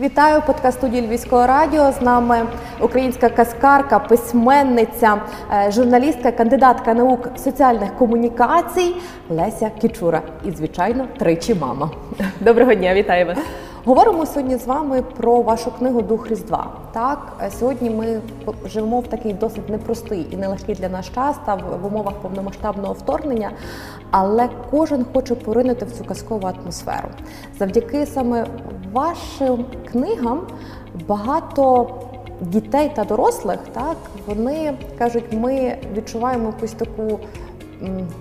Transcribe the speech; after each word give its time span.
Вітаю 0.00 0.42
подкаст 0.46 0.78
студії 0.78 1.06
Львівського 1.06 1.46
радіо. 1.46 1.92
З 1.92 2.02
нами 2.02 2.46
українська 2.80 3.28
казкарка, 3.28 3.98
письменниця, 3.98 5.20
е, 5.52 5.70
журналістка, 5.70 6.32
кандидатка 6.32 6.94
наук 6.94 7.28
соціальних 7.36 7.96
комунікацій 7.96 8.94
Леся 9.30 9.70
Кічура. 9.80 10.22
І, 10.44 10.50
звичайно, 10.50 11.06
тричі 11.18 11.54
мама. 11.54 11.90
Доброго 12.40 12.74
дня, 12.74 12.94
вітаю 12.94 13.26
вас. 13.26 13.38
Говоримо 13.84 14.26
сьогодні 14.26 14.56
з 14.56 14.66
вами 14.66 15.02
про 15.02 15.42
вашу 15.42 15.70
книгу 15.70 16.02
Дух 16.02 16.28
Різдва. 16.28 16.66
Так, 16.92 17.32
е, 17.42 17.50
сьогодні 17.50 17.90
ми 17.90 18.20
живемо 18.66 19.00
в 19.00 19.06
такий 19.06 19.32
досить 19.32 19.68
непростий 19.68 20.26
і 20.30 20.36
нелегкий 20.36 20.74
для 20.74 20.88
нас 20.88 21.10
час 21.14 21.36
та 21.46 21.54
в 21.54 21.86
умовах 21.86 22.14
повномасштабного 22.14 22.92
вторгнення, 22.92 23.50
але 24.10 24.48
кожен 24.70 25.06
хоче 25.12 25.34
поринути 25.34 25.84
в 25.84 25.92
цю 25.92 26.04
казкову 26.04 26.48
атмосферу. 26.48 27.08
Завдяки 27.58 28.06
саме 28.06 28.46
вашим 28.92 29.64
книгам 29.92 30.40
багато 31.08 31.90
дітей 32.40 32.92
та 32.94 33.04
дорослих, 33.04 33.58
так 33.72 33.96
вони 34.26 34.74
кажуть, 34.98 35.32
ми 35.32 35.76
відчуваємо 35.96 36.46
якусь 36.46 36.72
таку 36.72 37.18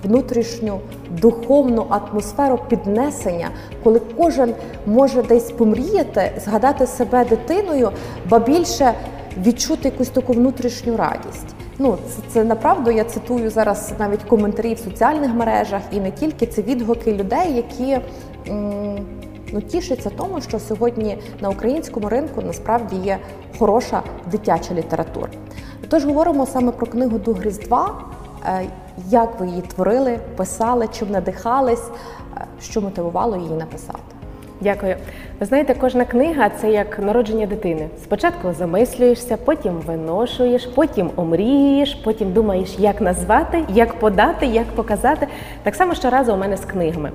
внутрішню 0.04 0.80
духовну 1.22 1.86
атмосферу 1.90 2.60
піднесення, 2.70 3.50
коли 3.84 4.02
кожен 4.18 4.54
може 4.86 5.24
десь 5.24 5.52
помріяти, 5.52 6.32
згадати 6.46 6.88
себе 6.88 7.26
дитиною, 7.26 7.92
ба 8.30 8.40
більше 8.40 8.94
відчути 9.46 9.90
якусь 9.90 10.10
таку 10.10 10.34
внутрішню 10.34 10.98
радість. 10.98 11.56
Ну, 11.80 11.98
це 12.10 12.22
це 12.28 12.44
направду. 12.44 12.92
Я 12.92 13.04
цитую 13.04 13.50
зараз 13.50 13.94
навіть 14.00 14.24
коментарі 14.24 14.74
в 14.74 14.80
соціальних 14.80 15.34
мережах, 15.34 15.82
і 15.92 16.00
не 16.00 16.12
тільки 16.12 16.46
це 16.46 16.62
відгуки 16.62 17.14
людей, 17.14 17.54
які 17.56 17.98
ну, 19.54 19.62
тішаться 19.62 20.10
тому, 20.18 20.42
що 20.42 20.60
сьогодні 20.60 21.18
на 21.42 21.50
українському 21.50 22.10
ринку 22.10 22.42
насправді 22.42 22.96
є 22.96 23.18
хороша 23.60 24.02
дитяча 24.32 24.74
література. 24.74 25.28
Тож 25.90 26.06
говоримо 26.06 26.46
саме 26.46 26.72
про 26.72 26.88
книгу 26.88 27.18
Дугріз 27.18 27.60
2 27.60 27.96
як 29.10 29.40
ви 29.40 29.48
її 29.48 29.62
творили, 29.62 30.20
писали, 30.36 30.88
чим 30.88 31.12
надихались, 31.12 31.90
е, 32.38 32.46
що 32.62 32.82
мотивувало 32.82 33.38
її 33.38 33.54
написати? 33.54 34.00
Дякую. 34.62 34.96
Ви 35.40 35.46
знаєте, 35.46 35.76
кожна 35.80 36.06
книга 36.06 36.50
це 36.50 36.72
як 36.72 37.00
народження 37.00 37.46
дитини. 37.46 37.88
Спочатку 38.04 38.54
замислюєшся, 38.54 39.38
потім 39.46 39.74
виношуєш, 39.74 40.66
потім 40.66 41.10
омрієш, 41.16 41.94
потім 41.94 42.34
думаєш, 42.34 42.76
як 42.80 43.02
назвати, 43.02 43.64
як 43.74 43.94
подати, 43.94 44.46
як 44.46 44.66
показати. 44.66 45.28
Так 45.64 45.76
само 45.76 45.96
щоразу 45.96 46.34
у 46.34 46.38
мене 46.38 46.58
з 46.58 46.66
книгами. 46.66 47.12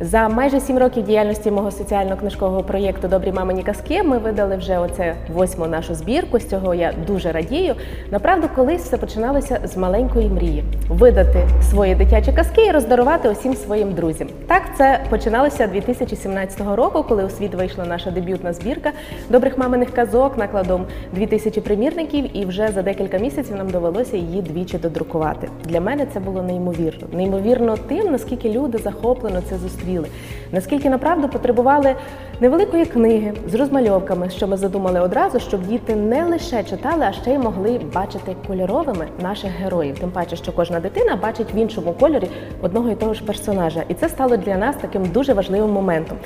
За 0.00 0.28
майже 0.28 0.60
сім 0.60 0.78
років 0.78 1.02
діяльності 1.04 1.50
мого 1.50 1.70
соціально-книжкового 1.70 2.62
проєкту 2.62 3.08
Добрі 3.08 3.32
мамині 3.32 3.62
казки 3.62 4.02
ми 4.02 4.18
видали 4.18 4.56
вже 4.56 4.78
оце 4.78 5.14
восьму 5.32 5.66
нашу 5.66 5.94
збірку. 5.94 6.38
З 6.38 6.48
цього 6.48 6.74
я 6.74 6.92
дуже 7.06 7.32
радію. 7.32 7.74
Направду, 8.10 8.48
колись 8.54 8.82
все 8.82 8.96
починалося 8.96 9.60
з 9.64 9.76
маленької 9.76 10.28
мрії 10.28 10.64
видати 10.88 11.48
свої 11.70 11.94
дитячі 11.94 12.32
казки 12.32 12.66
і 12.66 12.70
роздарувати 12.70 13.28
усім 13.28 13.54
своїм 13.54 13.92
друзям. 13.92 14.28
Так 14.46 14.62
це 14.76 15.00
починалося 15.10 15.66
2017 15.66 16.60
року, 16.76 17.04
коли 17.08 17.24
у 17.24 17.30
світ 17.30 17.54
вийшла 17.62 17.84
наша 17.84 18.10
дебютна 18.10 18.52
збірка 18.52 18.92
добрих 19.30 19.58
маминих 19.58 19.90
казок 19.90 20.38
накладом 20.38 20.86
2000 21.12 21.60
примірників, 21.60 22.36
і 22.36 22.44
вже 22.44 22.68
за 22.68 22.82
декілька 22.82 23.18
місяців 23.18 23.56
нам 23.56 23.70
довелося 23.70 24.16
її 24.16 24.42
двічі 24.42 24.78
додрукувати. 24.78 25.48
Для 25.64 25.80
мене 25.80 26.06
це 26.12 26.20
було 26.20 26.42
неймовірно. 26.42 27.08
Неймовірно 27.12 27.76
тим, 27.88 28.12
наскільки 28.12 28.50
люди 28.50 28.78
захоплено 28.78 29.42
це 29.48 29.58
зустріли, 29.58 30.06
наскільки 30.52 30.90
направду 30.90 31.28
потребували 31.28 31.94
невеликої 32.40 32.84
книги 32.84 33.32
з 33.48 33.54
розмальовками, 33.54 34.30
що 34.30 34.46
ми 34.48 34.56
задумали 34.56 35.00
одразу, 35.00 35.40
щоб 35.40 35.66
діти 35.66 35.96
не 35.96 36.24
лише 36.24 36.62
читали, 36.64 37.04
а 37.08 37.12
ще 37.12 37.30
й 37.30 37.38
могли 37.38 37.80
бачити 37.94 38.36
кольоровими 38.46 39.06
наших 39.22 39.50
героїв. 39.50 39.98
Тим 39.98 40.10
паче, 40.10 40.36
що 40.36 40.52
кожна 40.52 40.80
дитина 40.80 41.16
бачить 41.16 41.54
в 41.54 41.56
іншому 41.56 41.92
кольорі 41.92 42.28
одного 42.62 42.90
і 42.90 42.94
того 42.94 43.14
ж 43.14 43.24
персонажа, 43.24 43.82
і 43.88 43.94
це 43.94 44.08
стало 44.08 44.36
для 44.36 44.56
нас 44.56 44.76
таким 44.80 45.04
дуже 45.04 45.32
важливим 45.32 45.70
моментом. 45.70 46.18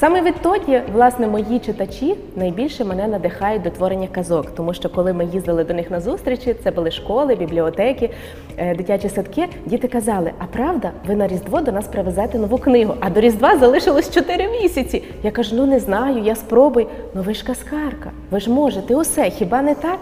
Саме 0.00 0.22
відтоді, 0.22 0.82
власне, 0.92 1.26
мої 1.26 1.58
читачі 1.58 2.14
найбільше 2.36 2.84
мене 2.84 3.08
надихають 3.08 3.62
до 3.62 3.70
творення 3.70 4.08
казок, 4.12 4.50
тому 4.50 4.74
що 4.74 4.88
коли 4.88 5.12
ми 5.12 5.24
їздили 5.24 5.64
до 5.64 5.74
них 5.74 5.90
на 5.90 6.00
зустрічі, 6.00 6.54
це 6.64 6.70
були 6.70 6.90
школи, 6.90 7.34
бібліотеки, 7.34 8.10
е, 8.56 8.74
дитячі 8.74 9.08
садки. 9.08 9.48
Діти 9.66 9.88
казали: 9.88 10.32
А 10.38 10.44
правда, 10.44 10.90
ви 11.06 11.14
на 11.14 11.28
Різдво 11.28 11.60
до 11.60 11.72
нас 11.72 11.86
привезете 11.86 12.38
нову 12.38 12.58
книгу? 12.58 12.94
А 13.00 13.10
до 13.10 13.20
Різдва 13.20 13.58
залишилось 13.58 14.10
4 14.14 14.48
місяці. 14.48 15.02
Я 15.22 15.30
кажу: 15.30 15.56
ну 15.56 15.66
не 15.66 15.80
знаю, 15.80 16.22
я 16.22 16.36
спробую. 16.36 16.86
Ну 17.14 17.22
ви 17.22 17.34
ж 17.34 17.44
казкарка, 17.44 18.10
ви 18.30 18.40
ж 18.40 18.50
можете 18.50 18.96
усе, 18.96 19.30
хіба 19.30 19.62
не 19.62 19.74
так? 19.74 19.98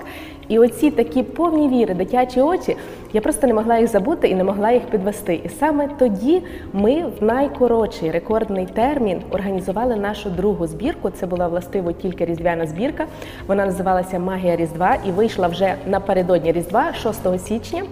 І 0.49 0.59
оці 0.59 0.91
такі 0.91 1.23
повні 1.23 1.69
віри, 1.69 1.95
дитячі 1.95 2.41
очі, 2.41 2.77
я 3.13 3.21
просто 3.21 3.47
не 3.47 3.55
могла 3.55 3.79
їх 3.79 3.89
забути 3.89 4.29
і 4.29 4.35
не 4.35 4.45
могла 4.45 4.71
їх 4.71 4.83
підвести. 4.83 5.41
І 5.45 5.49
саме 5.49 5.89
тоді 5.99 6.43
ми 6.73 7.05
в 7.21 7.25
найкоротший 7.25 8.11
рекордний 8.11 8.67
термін 8.67 9.23
організували 9.31 9.97
нашу 9.97 10.31
другу 10.31 10.67
збірку. 10.67 11.11
Це 11.11 11.27
була 11.27 11.49
властиво 11.49 11.93
тільки 11.93 12.25
різдвяна 12.25 12.67
збірка. 12.67 13.07
Вона 13.47 13.67
називалася 13.67 14.19
Магія 14.19 14.57
Різдва 14.57 14.97
і 15.07 15.11
вийшла 15.11 15.49
вже 15.49 15.75
напередодні 15.87 16.53
Різдва, 16.53 16.93
6 16.93 17.47
січня. 17.47 17.83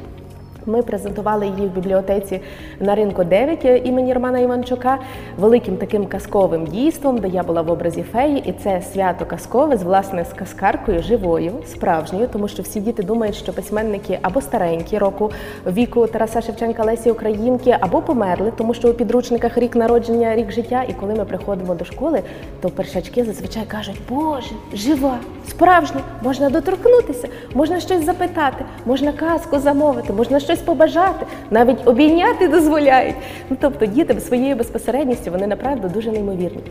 Ми 0.67 0.83
презентували 0.83 1.47
її 1.47 1.69
в 1.69 1.75
бібліотеці 1.75 2.41
на 2.81 2.95
ринку 2.95 3.25
9 3.25 3.65
імені 3.65 4.13
Романа 4.13 4.39
Іванчука 4.39 4.99
великим 5.39 5.77
таким 5.77 6.07
казковим 6.07 6.67
дійством, 6.67 7.19
де 7.19 7.29
я 7.29 7.43
була 7.43 7.63
в 7.63 7.71
образі 7.71 8.03
феї, 8.03 8.43
і 8.47 8.53
це 8.53 8.83
свято 8.93 9.27
казкове 9.27 9.77
з 9.77 9.83
власне 9.83 10.25
з 10.25 10.33
казкаркою 10.33 11.03
живою, 11.03 11.53
справжньою, 11.67 12.29
тому 12.33 12.49
що 12.49 12.63
всі 12.63 12.81
діти 12.81 13.03
думають, 13.03 13.35
що 13.35 13.53
письменники 13.53 14.19
або 14.23 14.41
старенькі 14.41 14.99
року 14.99 15.31
віку 15.67 16.07
Тараса 16.07 16.41
Шевченка 16.41 16.85
Лесі 16.85 17.11
Українки, 17.11 17.77
або 17.81 18.03
померли, 18.03 18.53
тому 18.57 18.75
що 18.75 18.91
у 18.91 18.95
підручниках 18.95 19.59
рік 19.59 19.77
народження, 19.77 20.37
рік 20.37 20.53
життя. 20.53 20.85
І 20.89 20.93
коли 20.93 21.15
ми 21.15 21.25
приходимо 21.25 21.75
до 21.75 21.85
школи, 21.85 22.23
то 22.61 22.69
першачки 22.71 23.25
зазвичай 23.25 23.65
кажуть, 23.69 24.01
Боже, 24.09 24.51
жива, 24.75 25.19
справжня, 25.49 26.01
можна 26.23 26.51
доторкнутися, 26.51 27.29
можна 27.55 27.81
щось 27.81 28.05
запитати, 28.05 28.65
можна 28.87 29.13
казку 29.13 29.59
замовити, 29.59 30.13
можна 30.13 30.41
щось 30.41 30.56
щось 30.57 30.67
побажати, 30.67 31.27
навіть 31.51 31.89
обійняти 31.89 32.49
дозволяють. 32.49 33.15
Ну 33.51 33.57
тобто 33.61 33.87
діти 33.87 34.21
своєю 34.21 34.57
безпосередністю 34.57 35.31
вони 35.31 35.47
направду 35.47 35.89
дуже 35.89 36.11
неймовірні. 36.11 36.63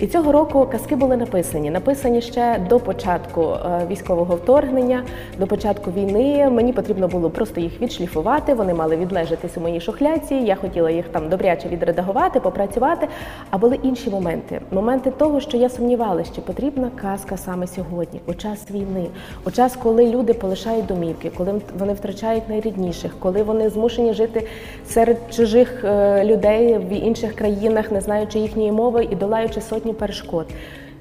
І 0.00 0.06
цього 0.06 0.32
року 0.32 0.68
казки 0.72 0.96
були 0.96 1.16
написані. 1.16 1.70
Написані 1.70 2.20
ще 2.22 2.60
до 2.68 2.80
початку 2.80 3.42
е, 3.42 3.86
військового 3.90 4.36
вторгнення, 4.36 5.02
до 5.38 5.46
початку 5.46 5.90
війни. 5.90 6.50
Мені 6.50 6.72
потрібно 6.72 7.08
було 7.08 7.30
просто 7.30 7.60
їх 7.60 7.80
відшліфувати. 7.80 8.54
Вони 8.54 8.74
мали 8.74 8.96
відлежатись 8.96 9.56
у 9.56 9.60
моїй 9.60 9.80
шухляці. 9.80 10.34
Я 10.34 10.54
хотіла 10.54 10.90
їх 10.90 11.08
там 11.08 11.28
добряче 11.28 11.68
відредагувати, 11.68 12.40
попрацювати. 12.40 13.08
А 13.50 13.58
були 13.58 13.78
інші 13.82 14.10
моменти. 14.10 14.60
Моменти 14.70 15.10
того, 15.10 15.40
що 15.40 15.56
я 15.56 15.68
сумнівалася, 15.68 16.32
чи 16.34 16.40
потрібна 16.40 16.90
казка 17.02 17.36
саме 17.36 17.66
сьогодні, 17.66 18.20
у 18.26 18.34
час 18.34 18.70
війни, 18.70 19.06
у 19.44 19.50
час, 19.50 19.76
коли 19.76 20.10
люди 20.10 20.34
полишають 20.34 20.86
домівки, 20.86 21.30
коли 21.36 21.60
вони 21.78 21.92
втрачають 21.92 22.48
найрідніших 22.48 23.12
коли 23.28 23.42
вони 23.42 23.70
змушені 23.70 24.12
жити 24.12 24.46
серед 24.86 25.16
чужих 25.30 25.84
е, 25.84 26.24
людей 26.24 26.78
в 26.78 26.92
інших 26.92 27.34
країнах, 27.34 27.92
не 27.92 28.00
знаючи 28.00 28.38
їхньої 28.38 28.72
мови 28.72 29.08
і 29.10 29.14
долаючи 29.14 29.60
сотні 29.60 29.92
перешкод. 29.92 30.46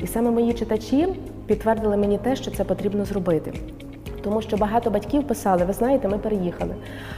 І 0.04 0.08
саме 0.08 0.32
мої 0.32 0.54
читачі 0.54 1.08
підтвердили 1.46 1.98
мені 1.98 2.18
те, 2.18 2.36
що 2.36 2.52
це 2.52 2.64
потрібно 2.64 3.06
зробити. 3.06 3.54
Тому 4.24 4.42
що 4.42 4.58
багато 4.58 4.90
батьків 4.90 5.24
писали, 5.24 5.66
ви 5.66 5.74
знаєте, 5.74 6.08
ми 6.08 6.18
переїхали. 6.18 6.76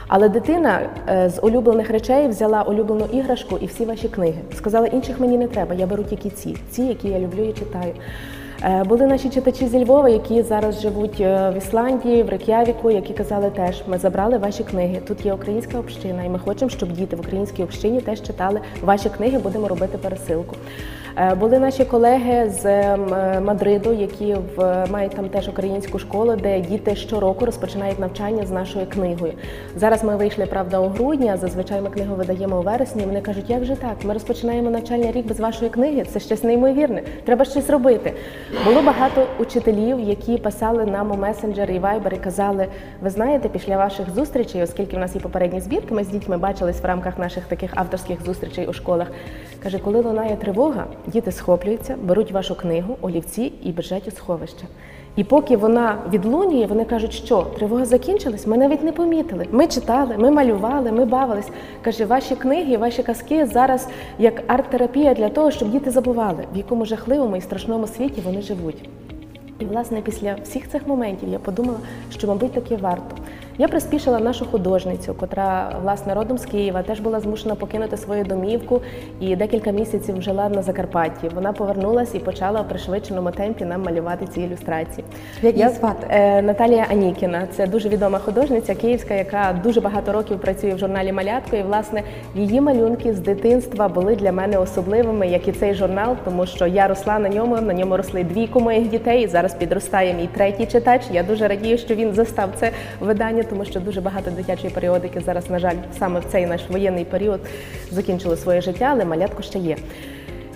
Але 0.08 0.28
дитина 0.28 0.80
е, 1.08 1.30
з 1.30 1.42
улюблених 1.42 1.90
речей 1.90 2.28
взяла 2.28 2.62
улюблену 2.62 3.06
іграшку 3.12 3.58
і 3.58 3.66
всі 3.66 3.84
ваші 3.84 4.08
книги. 4.08 4.40
Сказала, 4.54 4.86
інших 4.86 5.20
мені 5.20 5.38
не 5.38 5.48
треба, 5.48 5.74
я 5.74 5.86
беру 5.86 6.04
тільки 6.04 6.30
ці, 6.30 6.56
ці, 6.70 6.82
які 6.82 7.08
я 7.08 7.18
люблю 7.18 7.44
і 7.44 7.52
читаю. 7.52 7.92
Е, 8.64 8.84
були 8.84 9.06
наші 9.06 9.30
читачі 9.30 9.66
зі 9.66 9.84
Львова, 9.84 10.08
які 10.08 10.42
зараз 10.42 10.80
живуть 10.80 11.20
е, 11.20 11.50
в 11.50 11.58
Ісландії, 11.58 12.22
в 12.22 12.28
Рек'явіку, 12.28 12.90
які 12.90 13.14
казали, 13.14 13.50
теж 13.50 13.82
ми 13.86 13.98
забрали 13.98 14.38
ваші 14.38 14.64
книги. 14.64 15.00
Тут 15.08 15.26
є 15.26 15.32
українська 15.32 15.78
община, 15.78 16.24
і 16.24 16.28
ми 16.28 16.38
хочемо, 16.38 16.70
щоб 16.70 16.92
діти 16.92 17.16
в 17.16 17.20
українській 17.20 17.62
общині 17.62 18.00
теж 18.00 18.22
читали 18.22 18.60
ваші 18.82 19.08
книги. 19.08 19.38
Будемо 19.38 19.68
робити 19.68 19.98
пересилку. 19.98 20.56
Е, 21.20 21.34
були 21.34 21.58
наші 21.58 21.84
колеги 21.84 22.50
з 22.50 22.64
е, 22.66 22.96
Мадриду, 23.40 23.92
які 23.92 24.36
в 24.56 24.86
мають 24.90 25.12
там 25.12 25.28
теж 25.28 25.48
українську 25.48 25.98
школу, 25.98 26.36
де 26.36 26.60
діти 26.60 26.96
щороку 26.96 27.46
розпочинають 27.46 27.98
навчання 27.98 28.46
з 28.46 28.50
нашою 28.50 28.86
книгою. 28.86 29.32
Зараз 29.76 30.04
ми 30.04 30.16
вийшли 30.16 30.46
правда 30.46 30.78
у 30.78 30.88
грудні, 30.88 31.28
а 31.28 31.36
зазвичай 31.36 31.80
ми 31.80 31.90
книгу 31.90 32.14
видаємо 32.14 32.58
у 32.58 32.62
вересні. 32.62 33.02
Вони 33.06 33.20
кажуть, 33.20 33.50
як 33.50 33.64
же 33.64 33.76
так? 33.76 33.96
Ми 34.04 34.12
розпочинаємо 34.12 34.70
навчальний 34.70 35.12
рік 35.12 35.26
без 35.26 35.40
вашої 35.40 35.70
книги. 35.70 36.04
Це 36.04 36.20
щось 36.20 36.42
неймовірне. 36.42 37.02
Треба 37.24 37.44
щось 37.44 37.70
робити. 37.70 38.12
Було 38.64 38.82
багато 38.82 39.26
учителів, 39.38 40.00
які 40.00 40.38
писали 40.38 40.84
нам 40.84 41.10
у 41.12 41.16
месенджери 41.16 41.74
і 41.74 41.78
вайбер 41.78 42.14
і 42.14 42.16
казали: 42.18 42.66
ви 43.02 43.10
знаєте, 43.10 43.48
після 43.48 43.76
ваших 43.76 44.10
зустрічей, 44.10 44.62
оскільки 44.62 44.96
в 44.96 44.98
нас 44.98 45.14
є 45.14 45.20
попередні 45.20 45.60
збірки, 45.60 45.94
ми 45.94 46.04
з 46.04 46.08
дітьми 46.08 46.36
бачились 46.38 46.82
в 46.82 46.84
рамках 46.84 47.18
наших 47.18 47.44
таких 47.44 47.70
авторських 47.74 48.24
зустрічей 48.24 48.66
у 48.66 48.72
школах. 48.72 49.06
Каже, 49.62 49.78
коли 49.78 50.00
лунає 50.00 50.36
тривога 50.36 50.86
діти 51.12 51.32
схоплюються, 51.32 51.96
беруть 52.02 52.32
вашу 52.32 52.54
книгу, 52.54 52.96
олівці 53.00 53.52
і 53.62 53.72
біжать 53.72 54.08
у 54.08 54.10
сховище. 54.10 54.64
І 55.16 55.24
поки 55.24 55.56
вона 55.56 55.98
відлунює, 56.12 56.66
вони 56.66 56.84
кажуть, 56.84 57.12
що 57.12 57.42
тривога 57.42 57.84
закінчилась, 57.84 58.46
ми 58.46 58.56
навіть 58.56 58.82
не 58.82 58.92
помітили. 58.92 59.46
Ми 59.50 59.66
читали, 59.66 60.16
ми 60.18 60.30
малювали, 60.30 60.92
ми 60.92 61.04
бавились. 61.04 61.48
Каже, 61.82 62.04
ваші 62.04 62.36
книги, 62.36 62.76
ваші 62.76 63.02
казки 63.02 63.46
зараз 63.46 63.88
як 64.18 64.42
арт-терапія 64.46 65.14
для 65.14 65.28
того, 65.28 65.50
щоб 65.50 65.70
діти 65.70 65.90
забували, 65.90 66.44
в 66.54 66.56
якому 66.56 66.84
жахливому 66.84 67.36
і 67.36 67.40
страшному 67.40 67.86
світі 67.86 68.22
вони 68.24 68.42
живуть. 68.42 68.88
І, 69.58 69.64
власне, 69.64 70.00
після 70.00 70.36
всіх 70.42 70.70
цих 70.70 70.86
моментів 70.86 71.28
я 71.28 71.38
подумала, 71.38 71.78
що, 72.12 72.26
мабуть, 72.26 72.52
таки 72.52 72.76
варто. 72.76 73.16
Я 73.58 73.68
приспішила 73.68 74.18
нашу 74.18 74.46
художницю, 74.46 75.14
котра 75.14 75.76
власне 75.82 76.14
родом 76.14 76.38
з 76.38 76.44
Києва, 76.44 76.82
теж 76.82 77.00
була 77.00 77.20
змушена 77.20 77.54
покинути 77.54 77.96
свою 77.96 78.24
домівку 78.24 78.80
і 79.20 79.36
декілька 79.36 79.70
місяців 79.70 80.22
жила 80.22 80.48
на 80.48 80.62
Закарпатті. 80.62 81.28
Вона 81.34 81.52
повернулася 81.52 82.18
і 82.18 82.20
почала 82.20 82.60
в 82.60 82.68
пришвидшеному 82.68 83.30
темпі 83.30 83.64
нам 83.64 83.82
малювати 83.82 84.26
ці 84.26 84.40
ілюстрації. 84.40 85.04
Як 85.42 85.56
її 85.56 85.68
звати? 85.68 86.06
Е, 86.10 86.42
Наталія 86.42 86.86
Анікіна. 86.90 87.46
Це 87.50 87.66
дуже 87.66 87.88
відома 87.88 88.18
художниця 88.18 88.74
київська, 88.74 89.14
яка 89.14 89.60
дуже 89.62 89.80
багато 89.80 90.12
років 90.12 90.40
працює 90.40 90.74
в 90.74 90.78
журналі 90.78 91.12
Малятко. 91.12 91.56
І 91.56 91.62
власне 91.62 92.02
її 92.34 92.60
малюнки 92.60 93.12
з 93.12 93.20
дитинства 93.20 93.88
були 93.88 94.16
для 94.16 94.32
мене 94.32 94.58
особливими, 94.58 95.28
як 95.28 95.48
і 95.48 95.52
цей 95.52 95.74
журнал, 95.74 96.16
тому 96.24 96.46
що 96.46 96.66
я 96.66 96.88
росла 96.88 97.18
на 97.18 97.28
ньому. 97.28 97.60
На 97.60 97.74
ньому 97.74 97.96
росли 97.96 98.24
двійко 98.24 98.60
моїх 98.60 98.88
дітей. 98.88 99.24
і 99.24 99.26
Зараз 99.26 99.54
підростає 99.54 100.14
мій 100.14 100.28
третій 100.34 100.66
читач. 100.66 101.02
Я 101.12 101.22
дуже 101.22 101.48
радію, 101.48 101.78
що 101.78 101.94
він 101.94 102.12
застав 102.12 102.48
це 102.56 102.70
видання, 103.00 103.39
тому 103.44 103.64
що 103.64 103.80
дуже 103.80 104.00
багато 104.00 104.30
дитячої 104.30 104.72
періодики 104.72 105.20
зараз, 105.20 105.50
на 105.50 105.58
жаль, 105.58 105.76
саме 105.98 106.20
в 106.20 106.24
цей 106.24 106.46
наш 106.46 106.60
воєнний 106.70 107.04
період 107.04 107.40
закінчили 107.90 108.36
своє 108.36 108.60
життя, 108.60 108.88
але 108.92 109.04
малятко 109.04 109.42
ще 109.42 109.58
є. 109.58 109.76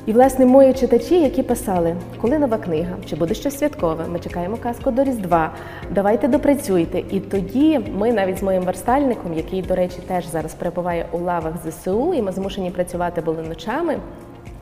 І 0.07 0.13
власне 0.13 0.47
мої 0.47 0.75
читачі, 0.75 1.21
які 1.21 1.43
писали, 1.43 1.97
коли 2.21 2.39
нова 2.39 2.59
книга, 2.59 2.97
чи 3.07 3.17
буде 3.17 3.35
щось 3.35 3.59
святкове, 3.59 4.05
ми 4.09 4.19
чекаємо 4.19 4.57
казку 4.57 4.91
до 4.91 5.05
Різдва. 5.05 5.53
Давайте 5.91 6.29
допрацюйте. 6.29 7.03
І 7.11 7.21
тоді 7.21 7.81
ми 7.99 8.13
навіть 8.13 8.39
з 8.39 8.43
моїм 8.43 8.63
верстальником, 8.63 9.35
який, 9.35 9.63
до 9.63 9.75
речі, 9.75 9.97
теж 10.07 10.27
зараз 10.27 10.55
перебуває 10.55 11.07
у 11.13 11.19
лавах 11.19 11.53
ЗСУ, 11.67 12.15
і 12.15 12.23
ми 12.23 12.33
змушені 12.33 12.71
працювати 12.71 13.21
були 13.21 13.43
ночами. 13.43 13.97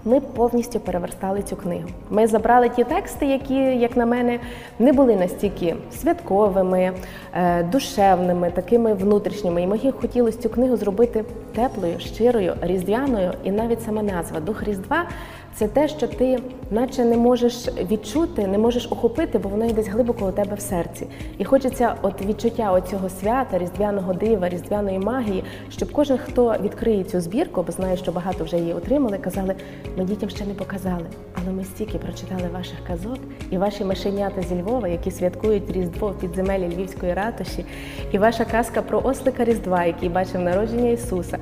Ми 0.04 0.20
повністю 0.20 0.81
переверстали 0.81 1.43
цю 1.43 1.56
книгу. 1.56 1.88
Ми 2.10 2.26
забрали 2.26 2.69
ті 2.69 2.84
тексти, 2.84 3.26
які, 3.26 3.54
як 3.54 3.96
на 3.96 4.06
мене, 4.06 4.40
не 4.78 4.93
були 4.93 5.16
настільки 5.16 5.76
святковими, 5.93 6.93
е, 7.34 7.62
душевними, 7.62 8.50
такими 8.50 8.94
внутрішніми. 8.94 9.62
І 9.62 9.66
мені 9.66 9.93
хотілося 10.00 10.38
цю 10.38 10.49
книгу 10.49 10.76
зробити 10.76 11.25
теплою, 11.54 12.00
щирою, 12.00 12.54
різдвяною, 12.60 13.32
і 13.44 13.50
навіть 13.50 13.82
сама 13.82 14.02
назва 14.02 14.40
Дух 14.40 14.62
Різдва. 14.62 15.04
Це 15.54 15.69
те, 15.69 15.88
що 15.88 16.08
ти 16.08 16.38
наче 16.70 17.04
не 17.04 17.16
можеш 17.16 17.69
відчути, 17.90 18.46
не 18.46 18.58
можеш 18.58 18.87
охопити, 18.90 19.38
бо 19.38 19.49
воно 19.49 19.64
є 19.64 19.72
десь 19.72 19.88
глибоко 19.88 20.26
у 20.28 20.32
тебе 20.32 20.54
в 20.54 20.60
серці. 20.60 21.06
І 21.38 21.44
хочеться 21.44 21.94
от 22.02 22.26
відчуття 22.26 22.72
оцього 22.72 23.08
свята, 23.08 23.58
різдвяного 23.58 24.14
дива, 24.14 24.49
різдвяної 24.49 24.99
магії, 24.99 25.44
щоб 25.70 25.93
кожен, 25.93 26.19
хто 26.19 26.56
відкриє 26.62 27.04
цю 27.04 27.20
збірку, 27.20 27.62
бо 27.62 27.72
знаю, 27.72 27.96
що 27.96 28.12
багато 28.12 28.44
вже 28.44 28.56
її 28.56 28.72
отримали, 28.72 29.19
казали, 29.19 29.54
ми 29.99 30.04
дітям 30.04 30.31
ще 30.31 30.46
не 30.46 30.54
показали, 30.54 31.06
але 31.43 31.52
ми 31.52 31.64
стільки 31.64 31.99
прочитали 31.99 32.49
ваших 32.52 32.78
казок 32.87 33.19
і 33.50 33.58
ваші 33.58 33.84
мишенята 33.84 34.43
зі 34.43 34.54
Львова, 34.62 34.88
які 34.88 35.10
святкують 35.10 35.70
Різдво 35.70 36.08
в 36.08 36.19
підземелі 36.19 36.75
Львівської 36.75 37.14
ратуші, 37.14 37.64
і 38.12 38.19
ваша 38.19 38.44
казка 38.44 38.82
про 38.82 39.00
ослика 39.04 39.44
Різдва, 39.44 39.84
який 39.84 40.08
бачив 40.08 40.40
народження 40.40 40.90
Ісуса, 40.90 41.38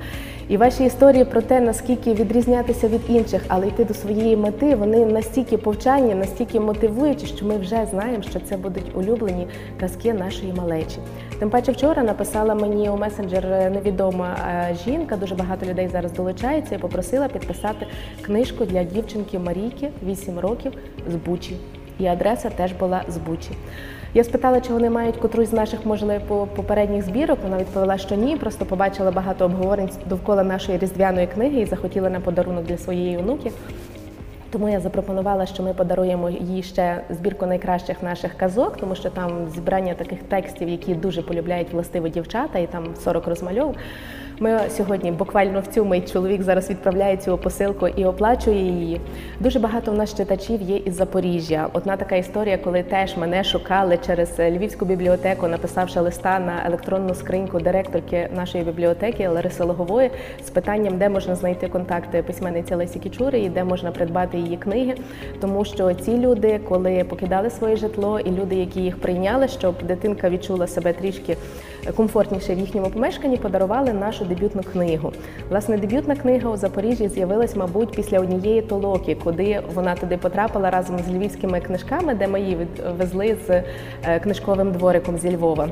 і 0.49 0.57
ваші 0.57 0.85
історії 0.85 1.25
про 1.25 1.41
те, 1.41 1.59
наскільки 1.59 2.13
відрізнятися 2.13 2.87
від 2.87 3.01
інших, 3.09 3.41
але 3.47 3.67
йти 3.67 3.85
до 3.85 3.93
своєї 3.93 4.37
мети, 4.37 4.75
вони 4.75 5.05
настільки 5.05 5.57
повчальні, 5.57 6.15
настільки 6.15 6.59
мотивуючі, 6.59 7.25
що 7.25 7.45
ми 7.45 7.57
вже 7.57 7.85
знаємо, 7.91 8.23
що 8.23 8.39
це 8.39 8.57
будуть 8.57 8.95
улюблені 8.95 9.47
казки 9.79 10.13
нашої 10.13 10.53
малечі. 10.53 10.97
Тим 11.39 11.49
паче, 11.49 11.71
вчора 11.71 12.03
написала 12.03 12.55
мені 12.55 12.89
у 12.89 12.97
месенджер 12.97 13.71
невідома 13.71 14.35
е, 14.47 14.75
жінка. 14.85 15.17
Дуже 15.17 15.35
багато 15.35 15.65
людей 15.65 15.87
зараз 15.87 16.11
долучається 16.11 16.75
і 16.75 16.77
попросила 16.77 17.27
підписати 17.27 17.87
книжку 18.21 18.65
для 18.65 18.83
дівчинки 18.83 19.39
Марійки 19.39 19.89
8 20.05 20.39
років 20.39 20.73
з 21.11 21.15
Бучі. 21.15 21.55
І 21.99 22.05
адреса 22.05 22.49
теж 22.49 22.71
була 22.71 23.03
з 23.07 23.17
Бучі. 23.17 23.51
Я 24.13 24.23
спитала, 24.23 24.61
чи 24.61 24.73
вони 24.73 24.89
мають 24.89 25.17
котрусь 25.17 25.49
з 25.49 25.53
наших, 25.53 25.85
можливо, 25.85 26.47
попередніх 26.55 27.03
збірок. 27.03 27.39
Вона 27.43 27.57
відповіла, 27.57 27.97
що 27.97 28.15
ні. 28.15 28.37
Просто 28.37 28.65
побачила 28.65 29.11
багато 29.11 29.45
обговорень 29.45 29.89
довкола 30.05 30.43
нашої 30.43 30.77
різдвяної 30.77 31.27
книги 31.27 31.61
і 31.61 31.65
захотіла 31.65 32.09
на 32.09 32.19
подарунок 32.19 32.65
для 32.65 32.77
своєї 32.77 33.17
онуки. 33.17 33.51
Тому 34.51 34.69
я 34.69 34.79
запропонувала, 34.79 35.45
що 35.45 35.63
ми 35.63 35.73
подаруємо 35.73 36.29
їй 36.29 36.63
ще 36.63 37.01
збірку 37.09 37.45
найкращих 37.45 38.03
наших 38.03 38.33
казок, 38.33 38.77
тому 38.77 38.95
що 38.95 39.09
там 39.09 39.47
зібрання 39.55 39.93
таких 39.93 40.23
текстів, 40.23 40.69
які 40.69 40.95
дуже 40.95 41.21
полюбляють 41.21 41.73
властиво 41.73 42.07
дівчата, 42.07 42.59
і 42.59 42.67
там 42.67 42.85
40 43.03 43.27
розмальовок. 43.27 43.75
Ми 44.41 44.59
сьогодні 44.69 45.11
буквально 45.11 45.59
в 45.59 45.67
цю 45.67 45.85
мить 45.85 46.13
чоловік 46.13 46.41
зараз 46.41 46.69
відправляє 46.69 47.17
цю 47.17 47.37
посилку 47.37 47.87
і 47.87 48.05
оплачує 48.05 48.61
її. 48.61 49.01
Дуже 49.39 49.59
багато 49.59 49.91
в 49.91 49.95
нас 49.95 50.15
читачів 50.17 50.61
є 50.61 50.77
із 50.77 50.95
Запоріжжя. 50.95 51.67
Одна 51.73 51.97
така 51.97 52.15
історія, 52.15 52.57
коли 52.57 52.83
теж 52.83 53.17
мене 53.17 53.43
шукали 53.43 53.99
через 54.05 54.39
Львівську 54.39 54.85
бібліотеку, 54.85 55.47
написавши 55.47 55.99
листа 55.99 56.39
на 56.39 56.65
електронну 56.65 57.15
скриньку 57.15 57.59
директорки 57.59 58.29
нашої 58.35 58.63
бібліотеки 58.63 59.27
Лариси 59.27 59.63
Логової 59.63 60.11
з 60.43 60.49
питанням, 60.49 60.97
де 60.97 61.09
можна 61.09 61.35
знайти 61.35 61.67
контакти 61.67 62.23
письменниці 62.23 62.75
Лесі 62.75 62.99
Кічури 62.99 63.39
і 63.39 63.49
де 63.49 63.63
можна 63.63 63.91
придбати 63.91 64.37
її 64.37 64.57
книги. 64.57 64.95
Тому 65.41 65.65
що 65.65 65.93
ці 65.93 66.17
люди, 66.17 66.59
коли 66.69 67.03
покидали 67.03 67.49
своє 67.49 67.75
житло, 67.75 68.19
і 68.19 68.31
люди, 68.31 68.55
які 68.55 68.81
їх 68.81 69.01
прийняли, 69.01 69.47
щоб 69.47 69.75
дитинка 69.83 70.29
відчула 70.29 70.67
себе 70.67 70.93
трішки 70.93 71.37
комфортніше 71.95 72.55
в 72.55 72.59
їхньому 72.59 72.89
помешканні, 72.89 73.37
подарували 73.37 73.93
нашу 73.93 74.25
дебютну 74.25 74.61
книгу. 74.63 75.13
Власне, 75.49 75.77
дебютна 75.77 76.15
книга 76.15 76.49
у 76.49 76.57
Запоріжжі 76.57 77.07
з'явилась, 77.07 77.55
мабуть, 77.55 77.91
після 77.91 78.19
однієї 78.19 78.61
толоки, 78.61 79.17
куди 79.23 79.61
вона 79.73 79.95
туди 79.95 80.17
потрапила 80.17 80.69
разом 80.69 80.99
з 80.99 81.11
львівськими 81.11 81.61
книжками, 81.61 82.15
де 82.15 82.27
ми 82.27 82.41
її 82.41 82.55
відвезли 82.55 83.37
з 83.47 83.63
е, 84.03 84.19
книжковим 84.19 84.71
двориком 84.71 85.17
зі 85.17 85.35
Львова. 85.35 85.69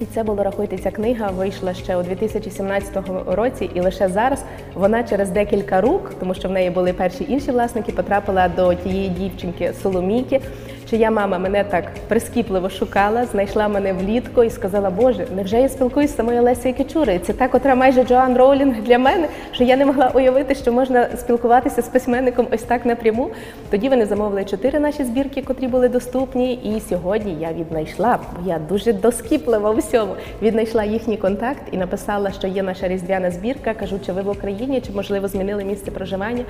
І 0.00 0.04
це 0.04 0.22
було 0.22 0.42
рахуйте, 0.42 0.78
ця 0.78 0.90
книга 0.90 1.28
вийшла 1.28 1.74
ще 1.74 1.96
у 1.96 2.02
2017 2.02 2.98
році, 3.26 3.70
і 3.74 3.80
лише 3.80 4.08
зараз 4.08 4.44
вона 4.74 5.04
через 5.04 5.30
декілька 5.30 5.80
рук, 5.80 6.14
тому 6.20 6.34
що 6.34 6.48
в 6.48 6.52
неї 6.52 6.70
були 6.70 6.92
перші 6.92 7.26
інші 7.28 7.50
власники, 7.50 7.92
потрапила 7.92 8.48
до 8.48 8.74
тієї 8.74 9.08
дівчинки 9.08 9.72
Соломійки, 9.82 10.40
чия 10.90 11.10
мама 11.10 11.38
мене 11.38 11.64
так 11.64 11.84
прискіпливо 12.08 12.70
шукала, 12.70 13.24
знайшла 13.24 13.68
мене 13.68 13.92
влітку 13.92 14.42
і 14.42 14.50
сказала: 14.50 14.90
Боже, 14.90 15.26
невже 15.36 15.60
я 15.60 15.68
спілкуюсь 15.68 16.10
з 16.10 16.16
самою 16.16 16.42
Лесією 16.42 16.78
Кічурою? 16.78 17.18
Це 17.18 17.32
та, 17.32 17.48
котра 17.48 17.74
майже 17.74 18.04
Джоан 18.04 18.36
Роулінг 18.36 18.82
для 18.82 18.98
мене, 18.98 19.28
що 19.52 19.64
я 19.64 19.76
не 19.76 19.86
могла 19.86 20.10
уявити, 20.14 20.54
що 20.54 20.72
можна 20.72 21.08
спілкуватися 21.16 21.82
з 21.82 21.88
письменником 21.88 22.46
ось 22.52 22.62
так 22.62 22.86
напряму. 22.86 23.30
Тоді 23.70 23.88
вони 23.88 24.06
замовили 24.06 24.44
чотири 24.44 24.80
наші 24.80 25.04
збірки, 25.04 25.42
котрі 25.42 25.66
були 25.68 25.88
доступні. 25.88 26.54
І 26.54 26.80
сьогодні 26.80 27.36
я 27.40 27.52
віднайшла, 27.52 28.18
бо 28.32 28.48
я 28.50 28.58
дуже 28.68 28.92
доскіплива 28.92 29.70
у 29.70 29.76
всьому. 29.76 30.14
Віднайшла 30.42 30.84
їхній 30.84 31.16
контакт 31.16 31.62
і 31.72 31.76
написала, 31.76 32.32
що 32.32 32.46
є 32.46 32.62
наша 32.62 32.88
різдвяна 32.88 33.30
збірка. 33.30 33.74
Кажу, 33.74 33.98
чи 34.06 34.12
ви 34.12 34.22
в 34.22 34.28
Україні, 34.28 34.80
чи 34.80 34.92
можливо 34.92 35.28
змінили 35.28 35.64
місце 35.64 35.90
проживання. 35.90 36.44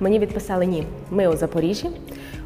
Мені 0.00 0.18
відписали 0.18 0.66
ні. 0.66 0.84
Ми 1.10 1.28
у 1.28 1.36
Запоріжжі. 1.36 1.88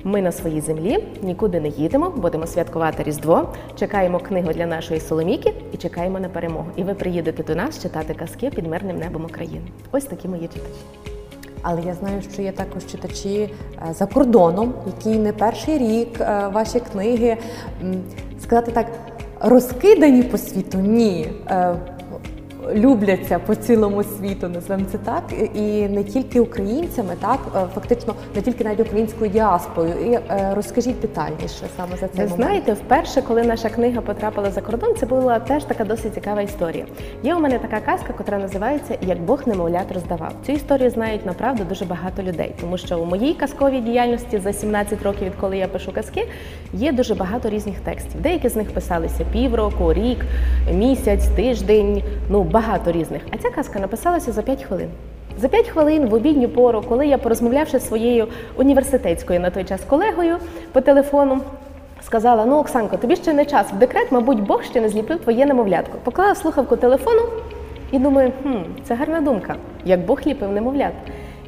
Ми 0.06 0.22
на 0.22 0.32
своїй 0.32 0.60
землі 0.60 1.04
нікуди 1.22 1.60
не 1.60 1.68
їдемо, 1.68 2.10
будемо 2.10 2.46
святкувати 2.46 3.02
Різдво. 3.02 3.48
Чекаємо 3.78 4.18
книгу 4.18 4.52
для 4.52 4.66
нашої 4.66 5.00
Соломіки 5.00 5.52
і 5.72 5.76
чекаємо 5.76 6.20
на 6.20 6.28
перемогу. 6.28 6.66
І 6.76 6.82
ви 6.82 6.94
приїдете 6.94 7.42
до 7.42 7.54
нас 7.54 7.82
читати 7.82 8.14
казки 8.14 8.50
під 8.50 8.66
мирним 8.66 8.98
небом 8.98 9.24
України. 9.24 9.62
Ось 9.92 10.04
такі 10.04 10.28
мої 10.28 10.42
читачі. 10.42 10.80
Але 11.62 11.82
я 11.82 11.94
знаю, 11.94 12.22
що 12.32 12.42
є 12.42 12.52
також 12.52 12.86
читачі 12.86 13.38
е, 13.38 13.92
за 13.92 14.06
кордоном, 14.06 14.74
які 14.86 15.18
не 15.18 15.32
перший 15.32 15.78
рік 15.78 16.20
е, 16.20 16.48
ваші 16.52 16.80
книги, 16.80 17.36
сказати 18.40 18.72
так, 18.72 18.86
розкидані 19.40 20.22
по 20.22 20.38
світу. 20.38 20.78
Ні. 20.78 21.28
Любляться 22.74 23.38
по 23.38 23.54
цілому 23.54 24.02
світу, 24.04 24.48
називаємо 24.48 24.88
це 24.92 24.98
так, 24.98 25.22
і 25.54 25.88
не 25.88 26.04
тільки 26.04 26.40
українцями, 26.40 27.14
так 27.20 27.38
е, 27.56 27.66
фактично 27.74 28.14
не 28.34 28.42
тільки 28.42 28.64
навіть 28.64 28.80
українською 28.80 29.30
діаспорою. 29.30 29.94
І 30.06 30.12
е, 30.12 30.52
розкажіть 30.54 31.00
детальніше 31.00 31.66
саме 31.76 31.96
за 31.96 32.08
момент. 32.14 32.36
знаєте, 32.36 32.72
вперше, 32.72 33.22
коли 33.22 33.42
наша 33.42 33.68
книга 33.68 34.00
потрапила 34.00 34.50
за 34.50 34.60
кордон, 34.60 34.94
це 34.96 35.06
була 35.06 35.38
теж 35.38 35.64
така 35.64 35.84
досить 35.84 36.14
цікава 36.14 36.42
історія. 36.42 36.86
Є 37.22 37.34
у 37.34 37.40
мене 37.40 37.58
така 37.58 37.80
казка, 37.80 38.14
яка 38.18 38.38
називається 38.38 38.98
Як 39.00 39.22
Бог 39.22 39.42
немовлят 39.46 39.92
роздавав. 39.92 40.32
Цю 40.46 40.52
історію 40.52 40.90
знають 40.90 41.26
направду 41.26 41.64
дуже 41.64 41.84
багато 41.84 42.22
людей, 42.22 42.54
тому 42.60 42.78
що 42.78 42.98
у 42.98 43.04
моїй 43.04 43.34
казковій 43.34 43.80
діяльності 43.80 44.38
за 44.38 44.52
17 44.52 45.02
років, 45.02 45.26
відколи 45.26 45.58
я 45.58 45.68
пишу 45.68 45.92
казки, 45.92 46.28
є 46.72 46.92
дуже 46.92 47.14
багато 47.14 47.48
різних 47.48 47.80
текстів. 47.80 48.20
Деякі 48.20 48.48
з 48.48 48.56
них 48.56 48.70
писалися 48.70 49.24
півроку, 49.32 49.92
рік, 49.92 50.18
місяць, 50.72 51.28
тиждень. 51.28 52.02
Ну 52.28 52.44
багато 52.56 52.92
різних. 52.92 53.22
А 53.30 53.36
ця 53.36 53.50
казка 53.50 53.78
написалася 53.78 54.32
за 54.32 54.42
5 54.42 54.62
хвилин. 54.62 54.88
За 55.38 55.48
5 55.48 55.68
хвилин 55.68 56.06
в 56.08 56.14
обідню 56.14 56.48
пору, 56.48 56.82
коли 56.88 57.06
я 57.06 57.18
порозмовлявши 57.18 57.78
зі 57.78 57.86
своєю 57.86 58.28
університетською 58.56 59.40
на 59.40 59.50
той 59.50 59.64
час 59.64 59.80
колегою 59.86 60.36
по 60.72 60.80
телефону, 60.80 61.40
сказала: 62.02 62.44
Ну, 62.46 62.58
Оксанко, 62.58 62.96
тобі 62.96 63.16
ще 63.16 63.32
не 63.32 63.44
час 63.44 63.66
в 63.72 63.76
декрет, 63.76 64.12
мабуть, 64.12 64.40
Бог 64.40 64.64
ще 64.64 64.80
не 64.80 64.88
зліпив 64.88 65.18
твоє 65.18 65.46
немовлятко. 65.46 65.98
Поклала 66.04 66.34
слухавку 66.34 66.76
телефону 66.76 67.22
і 67.92 67.98
думаю, 67.98 68.32
хм, 68.42 68.56
це 68.84 68.94
гарна 68.94 69.20
думка, 69.20 69.56
як 69.84 70.00
Бог 70.00 70.20
ліпив 70.26 70.52
немовлят. 70.52 70.92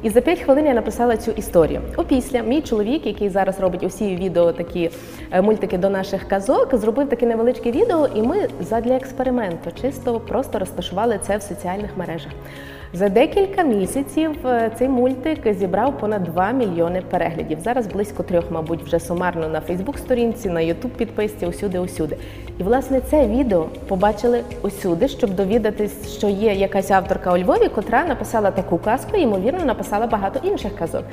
І 0.03 0.09
за 0.09 0.21
5 0.21 0.39
хвилин 0.39 0.65
я 0.65 0.73
написала 0.73 1.17
цю 1.17 1.31
історію. 1.31 1.81
Опісля 1.97 2.41
мій 2.41 2.61
чоловік, 2.61 3.05
який 3.05 3.29
зараз 3.29 3.59
робить 3.59 3.83
усі 3.83 4.15
відео, 4.15 4.51
такі 4.51 4.89
е, 5.31 5.41
мультики 5.41 5.77
до 5.77 5.89
наших 5.89 6.27
казок, 6.27 6.75
зробив 6.75 7.09
таке 7.09 7.25
невеличке 7.25 7.71
відео, 7.71 8.07
і 8.15 8.21
ми 8.21 8.49
задля 8.61 8.95
експерименту 8.95 9.71
чисто 9.81 10.19
просто 10.19 10.59
розташували 10.59 11.19
це 11.21 11.37
в 11.37 11.41
соціальних 11.41 11.97
мережах. 11.97 12.31
За 12.93 13.09
декілька 13.09 13.63
місяців 13.63 14.47
е, 14.47 14.71
цей 14.77 14.89
мультик 14.89 15.53
зібрав 15.53 15.97
понад 15.97 16.23
2 16.23 16.51
мільйони 16.51 17.01
переглядів. 17.09 17.59
Зараз 17.59 17.87
близько 17.87 18.23
трьох, 18.23 18.51
мабуть, 18.51 18.83
вже 18.83 18.99
сумарно 18.99 19.47
на 19.47 19.61
Фейсбук-сторінці, 19.61 20.49
на 20.49 20.61
Ютуб 20.61 20.91
підписці, 20.91 21.45
усюди, 21.45 21.79
усюди. 21.79 22.17
І 22.59 22.63
власне 22.63 23.01
це 23.01 23.27
відео 23.27 23.65
побачили 23.87 24.41
усюди, 24.61 25.07
щоб 25.07 25.29
довідатись, 25.29 26.17
що 26.17 26.29
є 26.29 26.53
якась 26.53 26.91
авторка 26.91 27.33
у 27.33 27.37
Львові, 27.37 27.69
котра 27.69 28.05
написала 28.05 28.51
таку 28.51 28.77
казку, 28.77 29.17
і, 29.17 29.21
ймовірно, 29.21 29.65
написала 29.65 30.07
багато 30.07 30.47
інших 30.47 30.75
казок. 30.75 31.03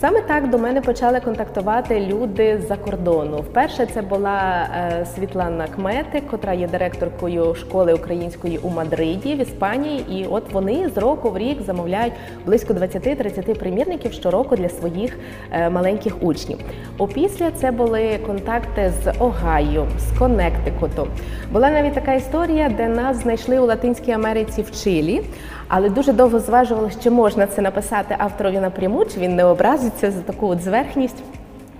Саме 0.00 0.20
так 0.20 0.50
до 0.50 0.58
мене 0.58 0.80
почали 0.80 1.20
контактувати 1.20 2.00
люди 2.00 2.60
з-за 2.64 2.76
кордону. 2.76 3.36
Вперше 3.36 3.86
це 3.86 4.02
була 4.02 4.68
е, 4.76 5.06
Світлана 5.14 5.66
Кметик, 5.66 6.26
котра 6.26 6.52
є 6.52 6.68
директоркою 6.68 7.54
школи 7.54 7.94
української 7.94 8.58
у 8.58 8.70
Мадриді 8.70 9.34
в 9.34 9.40
Іспанії. 9.40 10.04
І 10.10 10.26
от 10.26 10.52
вони 10.52 10.88
з 10.94 10.98
року 10.98 11.30
в 11.30 11.38
рік 11.38 11.62
замовляють 11.62 12.12
близько 12.46 12.74
20-30 12.74 13.58
примірників 13.58 14.12
щороку 14.12 14.56
для 14.56 14.68
своїх 14.68 15.18
е, 15.52 15.70
маленьких 15.70 16.22
учнів. 16.22 16.58
Опісля 16.98 17.50
це 17.50 17.70
були 17.70 18.18
контакти 18.26 18.92
з 19.04 19.12
Огайо, 19.18 19.86
з 19.98 20.18
Коннектикуту. 20.18 21.06
Була 21.52 21.70
навіть 21.70 21.94
така 21.94 22.14
історія, 22.14 22.68
де 22.76 22.88
нас 22.88 23.22
знайшли 23.22 23.58
у 23.58 23.66
Латинській 23.66 24.12
Америці 24.12 24.62
в 24.62 24.82
Чилі. 24.84 25.22
Але 25.68 25.88
дуже 25.90 26.12
довго 26.12 26.40
зважували, 26.40 26.90
чи 27.02 27.10
можна 27.10 27.46
це 27.46 27.62
написати 27.62 28.14
авторові 28.18 28.60
напряму, 28.60 29.04
чи 29.04 29.20
він 29.20 29.36
не 29.36 29.44
образиться 29.44 30.10
за 30.10 30.20
таку 30.20 30.46
от 30.46 30.62
зверхність. 30.62 31.16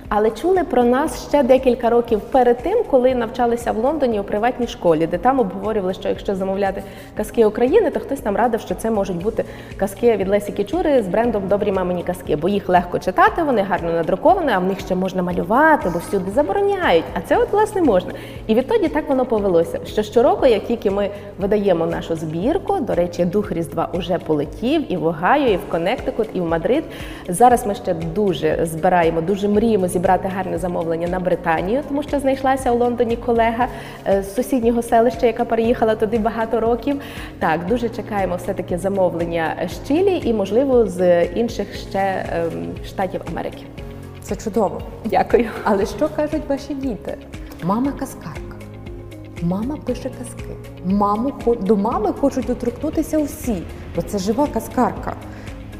Але 0.09 0.31
чули 0.31 0.65
про 0.65 0.85
нас 0.85 1.29
ще 1.29 1.43
декілька 1.43 1.91
років 1.91 2.21
перед 2.21 2.59
тим, 2.63 2.85
коли 2.91 3.15
навчалися 3.15 3.73
в 3.73 3.77
Лондоні 3.79 4.21
у 4.21 4.25
приватній 4.25 4.67
школі, 4.67 5.07
де 5.07 5.19
там 5.19 5.41
обговорювали, 5.41 5.95
що 5.95 6.09
якщо 6.09 6.35
замовляти 6.35 6.83
казки 7.17 7.47
України, 7.47 7.91
то 7.91 8.01
хтось 8.01 8.25
нам 8.25 8.37
радив, 8.37 8.61
що 8.61 8.75
це 8.75 8.91
можуть 8.91 9.23
бути 9.23 9.45
казки 9.77 10.17
від 10.17 10.29
Лесі 10.29 10.53
Кічури 10.53 11.03
з 11.03 11.07
брендом 11.07 11.49
Добрі 11.49 11.73
мамині 11.73 12.03
казки, 12.03 12.37
бо 12.37 12.49
їх 12.49 12.69
легко 12.69 12.99
читати, 12.99 13.43
вони 13.43 13.63
гарно 13.63 13.93
надруковані, 13.93 14.51
а 14.53 14.59
в 14.59 14.65
них 14.65 14.81
ще 14.81 14.95
можна 14.95 15.23
малювати, 15.23 15.91
бо 15.93 15.99
всюди 15.99 16.31
забороняють. 16.31 17.05
А 17.15 17.21
це 17.21 17.39
от 17.39 17.53
власне 17.53 17.83
можна. 17.83 18.13
І 18.47 18.55
відтоді 18.55 18.89
так 18.89 19.09
воно 19.09 19.27
повелося. 19.27 19.79
Що 19.87 20.03
щороку, 20.03 20.47
як 20.47 20.65
тільки 20.65 20.91
ми 20.91 21.11
видаємо 21.39 21.87
нашу 21.87 22.17
збірку, 22.17 22.81
до 22.81 22.95
речі, 22.95 23.25
дух 23.25 23.53
Різдва 23.53 23.89
уже 23.93 24.19
полетів 24.19 24.93
і 24.93 24.97
в 24.97 25.07
Огайо, 25.07 25.47
і 25.47 25.57
в 25.57 25.69
Коннектикут, 25.71 26.29
і 26.35 26.41
в 26.41 26.45
Мадрид. 26.45 26.85
Зараз 27.29 27.67
ми 27.67 27.75
ще 27.75 27.95
дуже 27.95 28.59
збираємо, 28.67 29.21
дуже 29.21 29.49
мріємо 29.49 29.89
зібрати 29.99 30.29
гарне 30.29 30.59
замовлення 30.59 31.09
на 31.09 31.21
Британію, 31.21 31.83
тому 31.89 32.03
що 32.03 32.21
знайшлася 32.21 32.73
у 32.73 32.79
Лондоні 32.79 33.17
колега 33.17 33.69
е, 34.07 34.23
з 34.23 34.35
сусіднього 34.35 34.83
селища, 34.83 35.27
яка 35.27 35.45
переїхала 35.45 35.95
туди 35.95 36.19
багато 36.19 36.61
років. 36.61 37.01
Так, 37.39 37.67
дуже 37.67 37.89
чекаємо 37.89 38.37
все-таки 38.37 38.79
замовлення 38.79 39.57
з 39.69 39.89
Чилі 39.89 40.23
і, 40.25 40.33
можливо, 40.33 40.87
з 40.87 41.25
інших 41.25 41.75
ще 41.75 42.25
ем, 42.33 42.51
штатів 42.87 43.21
Америки. 43.33 43.63
Це 44.23 44.37
чудово. 44.37 44.81
Дякую. 45.05 45.47
Але 45.65 45.87
що 45.87 46.09
кажуть 46.09 46.43
ваші 46.49 46.75
діти? 46.75 47.17
Мама 47.63 47.93
казкарка, 47.93 48.57
мама 49.43 49.77
пише 49.77 50.11
казки. 50.19 50.55
Маму 50.85 51.33
до 51.61 51.77
мами 51.77 52.13
хочуть 52.13 52.47
доторкнутися 52.47 53.19
усі, 53.19 53.63
бо 53.97 54.03
це 54.03 54.19
жива 54.19 54.47
казкарка. 54.47 55.13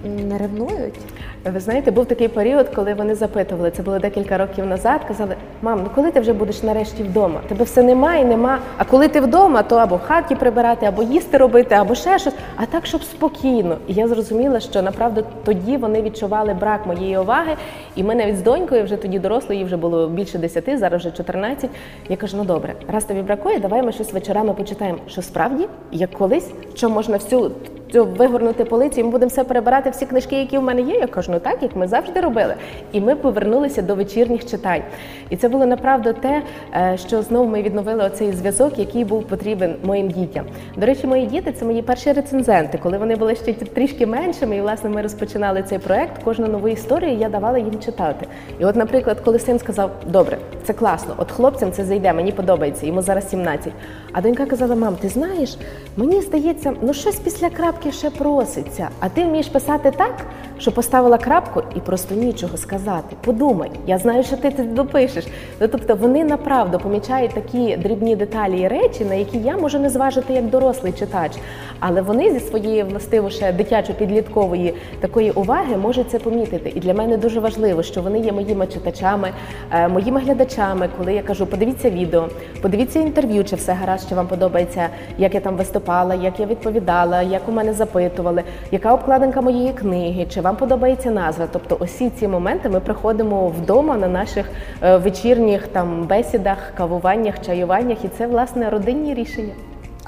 Не 0.05 0.39
ревнують? 0.39 1.01
Ви 1.45 1.61
знаєте, 1.61 1.91
був 1.91 2.07
такий 2.07 2.29
період, 2.29 2.69
коли 2.69 2.95
вони 2.95 3.15
запитували, 3.15 3.71
це 3.71 3.83
було 3.83 3.99
декілька 3.99 4.39
років 4.39 4.67
назад. 4.67 5.01
Казали: 5.09 5.35
мам, 5.63 5.81
ну 5.85 5.91
коли 5.95 6.11
ти 6.11 6.21
вже 6.21 6.33
будеш 6.33 6.63
нарешті 6.63 7.03
вдома? 7.03 7.41
Тебе 7.49 7.65
все 7.65 7.83
нема 7.83 8.17
і 8.17 8.25
нема. 8.25 8.59
А 8.77 8.85
коли 8.85 9.09
ти 9.09 9.21
вдома, 9.21 9.63
то 9.63 9.77
або 9.77 9.97
в 9.97 10.01
хаті 10.01 10.35
прибирати, 10.35 10.87
або 10.87 11.03
їсти 11.03 11.39
робити, 11.39 11.75
або 11.75 11.95
ще 11.95 12.19
щось. 12.19 12.35
А 12.57 12.67
так, 12.67 12.87
щоб 12.87 13.03
спокійно. 13.03 13.77
І 13.89 13.95
я 13.95 14.09
зрозуміла, 14.09 14.61
що 14.61 14.83
направду 14.83 15.25
тоді 15.45 15.77
вони 15.77 16.03
відчували 16.03 16.55
брак 16.55 16.87
моєї 16.87 17.19
уваги. 17.19 17.57
І 17.97 18.03
ми 18.03 18.15
навіть 18.15 18.39
з 18.39 18.43
донькою, 18.43 18.85
вже 18.85 18.97
тоді 18.97 19.19
дорослої, 19.19 19.59
їй 19.59 19.65
вже 19.65 19.77
було 19.77 20.09
більше 20.09 20.39
10, 20.39 20.79
зараз 20.79 21.01
вже 21.01 21.11
14. 21.11 21.71
Я 22.09 22.17
кажу: 22.17 22.37
ну 22.37 22.45
добре, 22.45 22.75
раз 22.93 23.05
тобі 23.05 23.23
бракує, 23.23 23.59
давай 23.59 23.83
ми 23.83 23.93
щось 23.93 24.13
вечорами 24.13 24.55
почитаємо. 24.55 24.99
Що 25.09 25.23
справді, 25.23 25.69
як 25.93 26.11
колись, 26.11 26.51
що 26.75 26.91
можна 26.91 27.17
всю 27.17 27.51
вигорнути 27.95 28.65
полицю, 28.65 29.01
і 29.01 29.05
ми 29.05 29.11
будемо 29.11 29.29
все 29.29 29.45
перебирати, 29.45 29.91
всі 29.91 30.07
книжки, 30.07 30.37
які 30.37 30.59
в 30.59 30.63
мене 30.63 30.81
є. 30.81 30.95
Я 30.95 31.07
кажу, 31.07 31.33
ну 31.33 31.41
так, 31.41 31.63
як 31.63 31.77
ми 31.77 31.89
завжди 31.89 32.21
робили. 32.21 32.55
І 32.93 33.01
ми 33.01 33.17
повернулися 33.17 33.83
до 33.83 33.95
вечірніх 33.95 34.47
читань. 34.47 34.83
І 35.31 35.37
це 35.37 35.49
було 35.49 35.67
направду 35.67 36.13
те, 36.13 36.43
е, 36.75 36.97
що 37.07 37.23
знову 37.23 37.51
ми 37.51 37.63
відновили 37.63 38.05
оцей 38.05 38.33
зв'язок, 38.33 38.79
який 38.79 39.05
був 39.05 39.23
потрібен 39.23 39.75
моїм 39.85 40.11
дітям. 40.11 40.45
До 40.77 40.87
речі, 40.87 41.07
мої 41.07 41.27
діти 41.27 41.53
це 41.53 41.65
мої 41.65 41.83
перші 41.83 42.13
рецензенти. 42.13 42.79
Коли 42.83 42.99
вони 42.99 43.17
були 43.17 43.35
ще 43.35 43.53
трішки 43.53 44.07
меншими, 44.07 44.57
і 44.57 44.61
власне 44.61 44.91
ми 44.91 45.03
розпочинали 45.03 45.63
цей 45.63 45.79
проект. 45.79 46.23
Кожну 46.23 46.49
нову 46.49 46.69
історію 46.69 47.17
я 47.17 47.29
давала 47.29 47.59
їм 47.59 47.79
читати. 47.79 48.27
І 48.61 48.65
от, 48.65 48.77
наприклад, 48.77 49.21
коли 49.25 49.39
син 49.39 49.59
сказав, 49.59 49.91
добре, 50.07 50.39
це 50.65 50.73
класно, 50.73 51.15
от 51.17 51.31
хлопцям 51.31 51.73
це 51.73 51.85
зайде, 51.85 52.13
мені 52.13 52.33
подобається, 52.33 52.87
йому 52.87 53.03
зараз 53.03 53.31
17. 53.31 53.73
А 54.13 54.21
донька 54.21 54.47
казала: 54.47 54.75
мам, 54.75 54.97
ти 54.97 55.09
знаєш, 55.09 55.57
мені 55.97 56.21
здається, 56.21 56.73
ну 56.83 56.95
щось 56.95 57.17
після 57.17 57.51
ще 57.93 58.11
проситься. 58.11 58.89
А 59.01 59.09
ти 59.09 59.25
вмієш 59.25 59.49
писати 59.49 59.91
так, 59.91 60.15
що 60.59 60.73
поставила 60.73 61.19
крапку 61.19 61.63
і 61.77 61.81
просто 61.81 62.15
нічого 62.15 62.57
сказати. 62.57 63.17
Подумай, 63.25 63.71
я 63.87 63.99
знаю, 63.99 64.23
що 64.23 64.37
ти 64.37 64.51
це 64.51 64.63
допишеш. 64.63 65.27
Ну, 65.61 65.69
тобто 65.69 65.95
вони 65.95 66.25
направду 66.25 66.79
помічають 66.79 67.35
такі 67.35 67.77
дрібні 67.77 68.17
деталі 68.17 68.61
і 68.61 68.69
речі, 68.69 69.05
на 69.05 69.15
які 69.15 69.39
я 69.39 69.57
можу 69.57 69.79
не 69.79 69.91
зважити 69.91 70.33
як 70.33 70.51
дорослий 70.51 70.93
читач. 70.93 71.33
Але 71.81 72.03
вони 72.03 72.33
зі 72.33 72.41
своєї 72.41 72.83
властиво 72.83 73.31
ще 73.31 73.53
дитячо-підліткової 73.53 74.75
такої 75.01 75.31
уваги 75.31 75.77
можуть 75.77 76.11
це 76.11 76.19
помітити. 76.19 76.73
І 76.75 76.81
для 76.81 76.95
мене 76.95 77.17
дуже 77.17 77.41
важливо, 77.41 77.83
що 77.83 78.03
вони 78.03 78.19
є 78.19 78.33
моїми 78.33 78.67
читачами, 78.67 79.31
е, 79.73 79.89
моїми 79.89 80.21
глядачами, 80.21 80.89
коли 80.99 81.15
я 81.15 81.23
кажу, 81.23 81.47
подивіться 81.47 81.91
відео, 81.91 82.29
подивіться 82.63 82.99
інтерв'ю, 82.99 83.45
чи 83.45 83.57
все 83.57 83.73
гаразд, 83.73 84.09
чи 84.09 84.15
вам 84.15 84.27
подобається, 84.27 84.89
як 85.19 85.35
я 85.35 85.41
там 85.41 85.57
виступала, 85.57 86.15
як 86.15 86.41
я 86.41 86.47
відповідала, 86.47 87.23
як 87.23 87.49
у 87.49 87.53
мене 87.53 87.73
запитували, 87.73 88.43
яка 88.71 88.95
обкладинка 88.95 89.41
моєї 89.41 89.73
книги, 89.73 90.27
чи 90.31 90.41
вам 90.49 90.57
подобається 90.57 91.11
назва. 91.11 91.49
Тобто, 91.53 91.77
усі 91.81 92.11
ці 92.11 92.29
моменти 92.29 92.69
ми 92.69 92.81
приходимо 92.81 93.49
вдома 93.49 93.97
на 93.97 94.09
наших 94.09 94.51
е, 94.83 94.97
вечірніх 94.97 95.67
там 95.67 96.03
бесідах, 96.07 96.73
кавуваннях, 96.77 97.35
чаюваннях, 97.47 98.05
і 98.05 98.09
це 98.09 98.27
власне 98.27 98.71
родинні 98.71 99.15
рішення. 99.15 99.53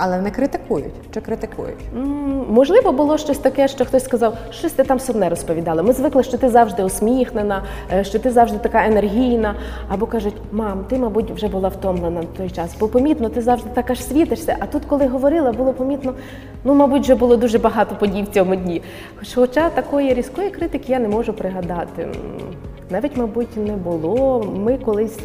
Але 0.03 0.21
не 0.21 0.31
критикують 0.31 0.93
чи 1.15 1.21
критикують? 1.21 1.79
Можливо, 2.49 2.93
було 2.93 3.19
щось 3.19 3.39
таке, 3.39 3.69
що 3.69 3.85
хтось 3.85 4.05
сказав, 4.05 4.39
щось 4.51 4.73
ти 4.73 4.85
там 4.85 5.01
сумне 5.01 5.29
розповідала. 5.29 5.83
Ми 5.83 5.93
звикли, 5.93 6.23
що 6.23 6.39
ти 6.39 6.49
завжди 6.49 6.85
усміхнена, 6.85 7.63
е, 7.93 8.05
що 8.05 8.19
ти 8.19 8.31
завжди 8.31 8.59
така 8.59 8.87
енергійна. 8.87 9.55
Або 9.89 10.07
кажуть, 10.07 10.35
мам, 10.53 10.85
ти, 10.89 10.99
мабуть, 10.99 11.31
вже 11.31 11.49
була 11.49 11.69
втомлена 11.69 12.21
на 12.21 12.27
той 12.37 12.51
час, 12.51 12.77
бо 12.81 12.89
помітно, 12.89 13.29
ти 13.29 13.41
завжди 13.43 13.71
так 13.75 13.91
аж 13.91 14.05
світишся. 14.05 14.57
А 14.61 14.67
тут, 14.67 14.85
коли 14.85 15.07
говорила, 15.07 15.53
було 15.53 15.73
помітно, 15.73 16.15
ну, 16.65 16.75
мабуть, 16.75 17.03
вже 17.03 17.15
було 17.15 17.37
дуже 17.37 17.59
багато 17.59 17.95
подій 17.95 18.23
в 18.23 18.35
цьому 18.35 18.57
дні. 18.57 18.83
Хоча 19.35 19.71
такої 19.71 20.15
різкої 20.15 20.51
критики 20.51 20.93
я 20.93 20.99
не 20.99 21.09
можу 21.09 21.33
пригадати. 21.33 22.09
Навіть, 22.91 23.17
мабуть, 23.17 23.57
не 23.57 23.73
було. 23.73 24.47
Ми 24.57 24.79
колись. 24.79 25.19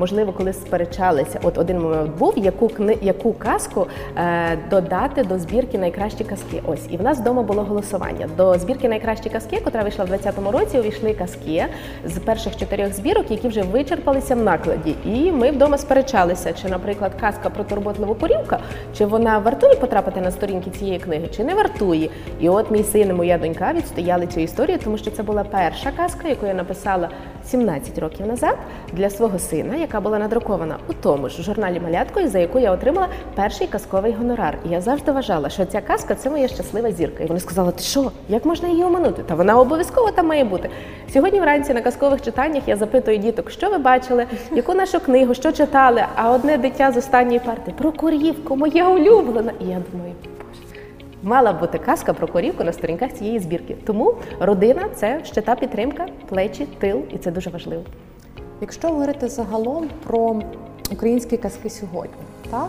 Можливо, 0.00 0.32
коли 0.32 0.52
сперечалися, 0.52 1.40
от 1.42 1.58
один 1.58 1.80
момент 1.80 2.18
був, 2.18 2.38
яку 2.38 2.68
кни... 2.68 2.96
яку 3.02 3.32
казку 3.32 3.86
е, 4.16 4.58
додати 4.70 5.24
до 5.24 5.38
збірки 5.38 5.78
найкращі 5.78 6.24
казки. 6.24 6.62
Ось 6.66 6.86
і 6.90 6.96
в 6.96 7.02
нас 7.02 7.18
вдома 7.18 7.42
було 7.42 7.62
голосування. 7.62 8.28
До 8.36 8.54
збірки 8.54 8.88
найкращі 8.88 9.30
казки, 9.30 9.62
яка 9.64 9.82
вийшла 9.82 10.04
в 10.04 10.08
2020 10.08 10.60
році, 10.60 10.78
увійшли 10.78 11.14
казки 11.14 11.66
з 12.04 12.18
перших 12.18 12.56
чотирьох 12.56 12.92
збірок, 12.92 13.30
які 13.30 13.48
вже 13.48 13.62
вичерпалися 13.62 14.34
в 14.34 14.38
накладі. 14.38 14.94
І 15.04 15.32
ми 15.32 15.50
вдома 15.50 15.78
сперечалися, 15.78 16.52
чи, 16.52 16.68
наприклад, 16.68 17.12
казка 17.20 17.50
про 17.50 17.64
турботливу 17.64 18.14
корівка, 18.14 18.58
чи 18.98 19.06
вона 19.06 19.38
вартує 19.38 19.74
потрапити 19.74 20.20
на 20.20 20.30
сторінки 20.30 20.70
цієї 20.70 20.98
книги, 20.98 21.28
чи 21.36 21.44
не 21.44 21.54
вартує. 21.54 22.10
І 22.40 22.48
от 22.48 22.70
мій 22.70 22.84
син 22.84 23.10
і 23.10 23.12
моя 23.12 23.38
донька 23.38 23.72
відстояли 23.72 24.26
цю 24.26 24.40
історію, 24.40 24.78
тому 24.84 24.98
що 24.98 25.10
це 25.10 25.22
була 25.22 25.44
перша 25.44 25.90
казка, 25.90 26.28
яку 26.28 26.46
я 26.46 26.54
написала 26.54 27.08
17 27.44 27.98
років 27.98 28.26
назад 28.26 28.56
для 28.92 29.10
свого 29.10 29.38
сина, 29.38 29.76
яка 29.90 30.00
була 30.00 30.18
надрукована 30.18 30.78
у 30.88 30.92
тому 30.92 31.28
ж 31.28 31.42
журналі 31.42 31.80
Малятко, 31.80 32.20
і 32.20 32.26
за 32.26 32.38
яку 32.38 32.58
я 32.58 32.72
отримала 32.72 33.08
перший 33.34 33.66
казковий 33.66 34.12
гонорар. 34.12 34.58
І 34.66 34.68
я 34.68 34.80
завжди 34.80 35.12
вважала, 35.12 35.48
що 35.48 35.64
ця 35.64 35.80
казка 35.80 36.14
це 36.14 36.30
моя 36.30 36.48
щаслива 36.48 36.92
зірка. 36.92 37.24
І 37.24 37.26
вони 37.26 37.40
сказали, 37.40 37.72
ти 37.72 37.82
що, 37.82 38.12
як 38.28 38.44
можна 38.44 38.68
її 38.68 38.84
оминути? 38.84 39.22
Та 39.22 39.34
вона 39.34 39.58
обов'язково 39.58 40.10
там 40.10 40.26
має 40.26 40.44
бути. 40.44 40.70
Сьогодні 41.12 41.40
вранці 41.40 41.74
на 41.74 41.80
казкових 41.80 42.22
читаннях 42.22 42.68
я 42.68 42.76
запитую 42.76 43.18
діток, 43.18 43.50
що 43.50 43.70
ви 43.70 43.78
бачили, 43.78 44.26
яку 44.52 44.74
нашу 44.74 45.00
книгу, 45.00 45.34
що 45.34 45.52
читали. 45.52 46.04
А 46.14 46.30
одне 46.30 46.58
дитя 46.58 46.92
з 46.92 46.96
останньої 46.96 47.38
парти 47.38 47.72
про 47.78 47.92
корівку, 47.92 48.56
моя 48.56 48.88
улюблена. 48.88 49.52
І 49.60 49.64
я 49.64 49.82
думаю. 49.92 50.12
Мала 51.22 51.52
бути 51.52 51.78
казка 51.78 52.12
про 52.12 52.28
корівку 52.28 52.64
на 52.64 52.72
сторінках 52.72 53.12
цієї 53.12 53.38
збірки. 53.38 53.76
Тому 53.86 54.14
родина 54.40 54.82
це 54.94 55.20
ще 55.24 55.40
та 55.40 55.54
підтримка, 55.54 56.06
плечі, 56.28 56.66
тил, 56.78 57.02
і 57.14 57.18
це 57.18 57.30
дуже 57.30 57.50
важливо. 57.50 57.82
Якщо 58.60 58.88
говорити 58.88 59.28
загалом 59.28 59.88
про 60.06 60.40
українські 60.92 61.36
казки 61.36 61.70
сьогодні, 61.70 62.22
так 62.50 62.68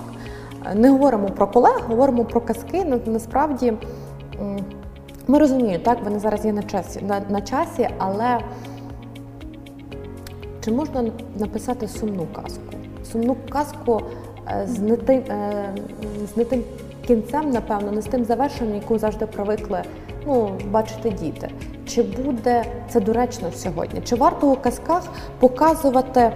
не 0.76 0.90
говоримо 0.90 1.30
про 1.30 1.48
колег, 1.48 1.84
говоримо 1.88 2.26
про 2.26 2.42
казки. 2.42 2.84
Ну, 2.86 3.00
насправді 3.06 3.74
ми 5.28 5.40
розуміємо, 5.40 5.84
так 5.84 6.04
вони 6.04 6.20
зараз 6.20 6.46
є 6.46 6.54
на 6.54 6.64
часі, 6.64 7.02
на, 7.02 7.22
на 7.30 7.42
часі, 7.42 7.90
але 7.98 8.40
чи 10.66 10.72
можна 10.72 11.12
написати 11.40 11.88
сумну 11.88 12.28
казку? 12.36 12.62
Сумну 13.12 13.36
казку 13.50 14.02
е, 14.48 14.68
з 14.68 14.80
не 14.80 14.98
тим, 14.98 15.20
е, 15.20 15.74
з 16.34 16.38
не 16.38 16.46
тим 16.46 16.64
кінцем, 17.08 17.50
напевно, 17.50 17.92
не 17.92 18.02
з 18.02 18.06
тим 18.06 18.26
завершенням, 18.26 18.76
яку 18.76 18.98
завжди 18.98 19.26
привикли 19.26 19.84
ну, 20.26 20.52
бачити 20.72 21.10
діти. 21.10 21.50
Чи 21.88 22.04
буде 22.04 22.66
це 22.90 23.00
доречно 23.00 23.52
сьогодні? 23.56 24.02
Чи 24.02 24.16
варто 24.16 24.48
у 24.52 24.56
казках 24.56 25.04
показувати 25.40 26.32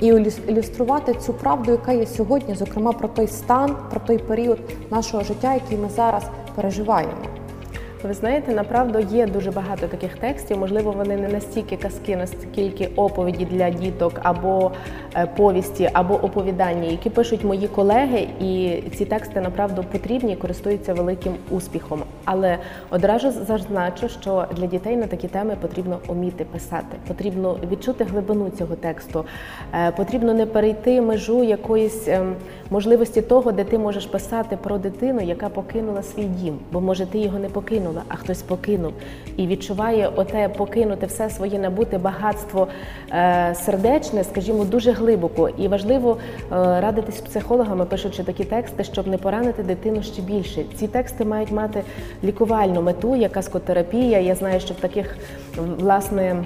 і 0.00 0.12
ілюс- 0.12 0.48
ілюструвати 0.50 1.14
цю 1.14 1.32
правду, 1.34 1.70
яка 1.70 1.92
є 1.92 2.06
сьогодні, 2.06 2.54
зокрема 2.54 2.92
про 2.92 3.08
той 3.08 3.26
стан, 3.26 3.76
про 3.90 4.00
той 4.00 4.18
період 4.18 4.58
нашого 4.90 5.24
життя, 5.24 5.54
який 5.54 5.78
ми 5.78 5.88
зараз 5.88 6.22
переживаємо? 6.54 7.12
Ви 8.02 8.14
знаєте, 8.14 8.52
направду 8.52 8.98
є 8.98 9.26
дуже 9.26 9.50
багато 9.50 9.86
таких 9.86 10.18
текстів. 10.18 10.58
Можливо, 10.58 10.92
вони 10.92 11.16
не 11.16 11.28
настільки 11.28 11.76
казки, 11.76 12.16
наскільки 12.16 12.88
оповіді 12.96 13.44
для 13.44 13.70
діток, 13.70 14.20
або 14.22 14.70
е, 15.16 15.26
повісті, 15.26 15.90
або 15.92 16.14
оповідання, 16.14 16.88
які 16.88 17.10
пишуть 17.10 17.44
мої 17.44 17.68
колеги, 17.68 18.26
і 18.40 18.82
ці 18.96 19.04
тексти 19.04 19.40
направду 19.40 19.84
потрібні 19.92 20.32
і 20.32 20.36
користуються 20.36 20.94
великим 20.94 21.34
успіхом. 21.50 22.02
Але 22.24 22.58
одразу 22.90 23.30
зазначу, 23.30 24.08
що 24.08 24.46
для 24.56 24.66
дітей 24.66 24.96
на 24.96 25.06
такі 25.06 25.28
теми 25.28 25.56
потрібно 25.60 25.98
уміти 26.06 26.44
писати, 26.44 26.96
потрібно 27.08 27.56
відчути 27.70 28.04
глибину 28.04 28.50
цього 28.58 28.74
тексту, 28.76 29.24
Е, 29.74 29.90
потрібно 29.90 30.34
не 30.34 30.46
перейти 30.46 31.00
межу 31.00 31.44
якоїсь 31.44 32.08
ем, 32.08 32.34
можливості 32.70 33.22
того, 33.22 33.52
де 33.52 33.64
ти 33.64 33.78
можеш 33.78 34.06
писати 34.06 34.58
про 34.62 34.78
дитину, 34.78 35.20
яка 35.20 35.48
покинула 35.48 36.02
свій 36.02 36.24
дім, 36.24 36.58
бо 36.72 36.80
може 36.80 37.06
ти 37.06 37.18
його 37.18 37.38
не 37.38 37.48
покинула, 37.92 38.02
а 38.08 38.16
хтось 38.16 38.42
покинув 38.42 38.92
і 39.36 39.46
відчуває 39.46 40.10
оте 40.16 40.48
покинути 40.48 41.06
все 41.06 41.30
своє 41.30 41.58
набуте 41.58 41.98
багатство 41.98 42.68
е, 43.12 43.54
сердечне, 43.54 44.24
скажімо, 44.24 44.64
дуже 44.64 44.92
глибоко. 44.92 45.48
І 45.48 45.68
важливо 45.68 46.16
е, 46.16 46.46
радитись 46.80 47.18
з 47.18 47.20
психологами, 47.20 47.84
пишучи 47.84 48.22
такі 48.22 48.44
тексти, 48.44 48.84
щоб 48.84 49.06
не 49.06 49.18
поранити 49.18 49.62
дитину 49.62 50.02
ще 50.02 50.22
більше. 50.22 50.64
Ці 50.74 50.88
тексти 50.88 51.24
мають 51.24 51.50
мати 51.50 51.82
лікувальну 52.24 52.82
мету, 52.82 53.16
як 53.16 53.32
каскотерапія. 53.32 54.20
Я 54.20 54.34
знаю, 54.34 54.60
що 54.60 54.74
в 54.74 54.80
таких 54.80 55.16
власне. 55.78 56.44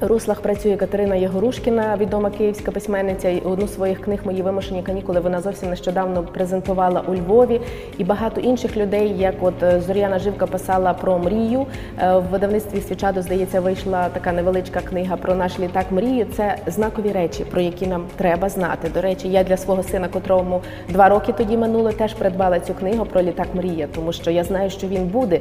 Руслах 0.00 0.40
працює 0.40 0.76
Катерина 0.76 1.16
Єгорушкіна, 1.16 1.96
відома 1.96 2.30
київська 2.30 2.70
письменниця. 2.70 3.28
І 3.28 3.40
Одну 3.40 3.66
з 3.66 3.74
своїх 3.74 4.00
книг 4.00 4.20
Мої 4.24 4.42
вимушені 4.42 4.82
канікули 4.82 5.20
вона 5.20 5.40
зовсім 5.40 5.70
нещодавно 5.70 6.22
презентувала 6.22 7.02
у 7.08 7.14
Львові. 7.14 7.60
І 7.98 8.04
багато 8.04 8.40
інших 8.40 8.76
людей, 8.76 9.14
як 9.18 9.34
от 9.40 9.62
е, 9.62 9.80
Зоряна 9.80 10.18
Живка 10.18 10.46
писала 10.46 10.92
про 10.92 11.18
мрію. 11.18 11.66
Е, 11.98 12.16
В 12.16 12.22
видавництві 12.22 12.80
Свічадо, 12.80 13.22
здається, 13.22 13.60
вийшла 13.60 14.08
така 14.08 14.32
невеличка 14.32 14.80
книга 14.80 15.16
про 15.16 15.34
наш 15.34 15.58
літак 15.58 15.86
мрії. 15.90 16.26
Це 16.36 16.56
знакові 16.66 17.12
речі, 17.12 17.44
про 17.44 17.60
які 17.60 17.86
нам 17.86 18.04
треба 18.16 18.48
знати. 18.48 18.88
До 18.94 19.00
речі, 19.00 19.28
я 19.28 19.44
для 19.44 19.56
свого 19.56 19.82
сина, 19.82 20.08
котрому 20.08 20.60
два 20.88 21.08
роки 21.08 21.32
тоді 21.32 21.56
минуло, 21.56 21.92
теж 21.92 22.14
придбала 22.14 22.60
цю 22.60 22.74
книгу 22.74 23.04
про 23.04 23.22
літак 23.22 23.46
мрія, 23.54 23.88
тому 23.94 24.12
що 24.12 24.30
я 24.30 24.44
знаю, 24.44 24.70
що 24.70 24.86
він 24.86 25.06
буде, 25.06 25.40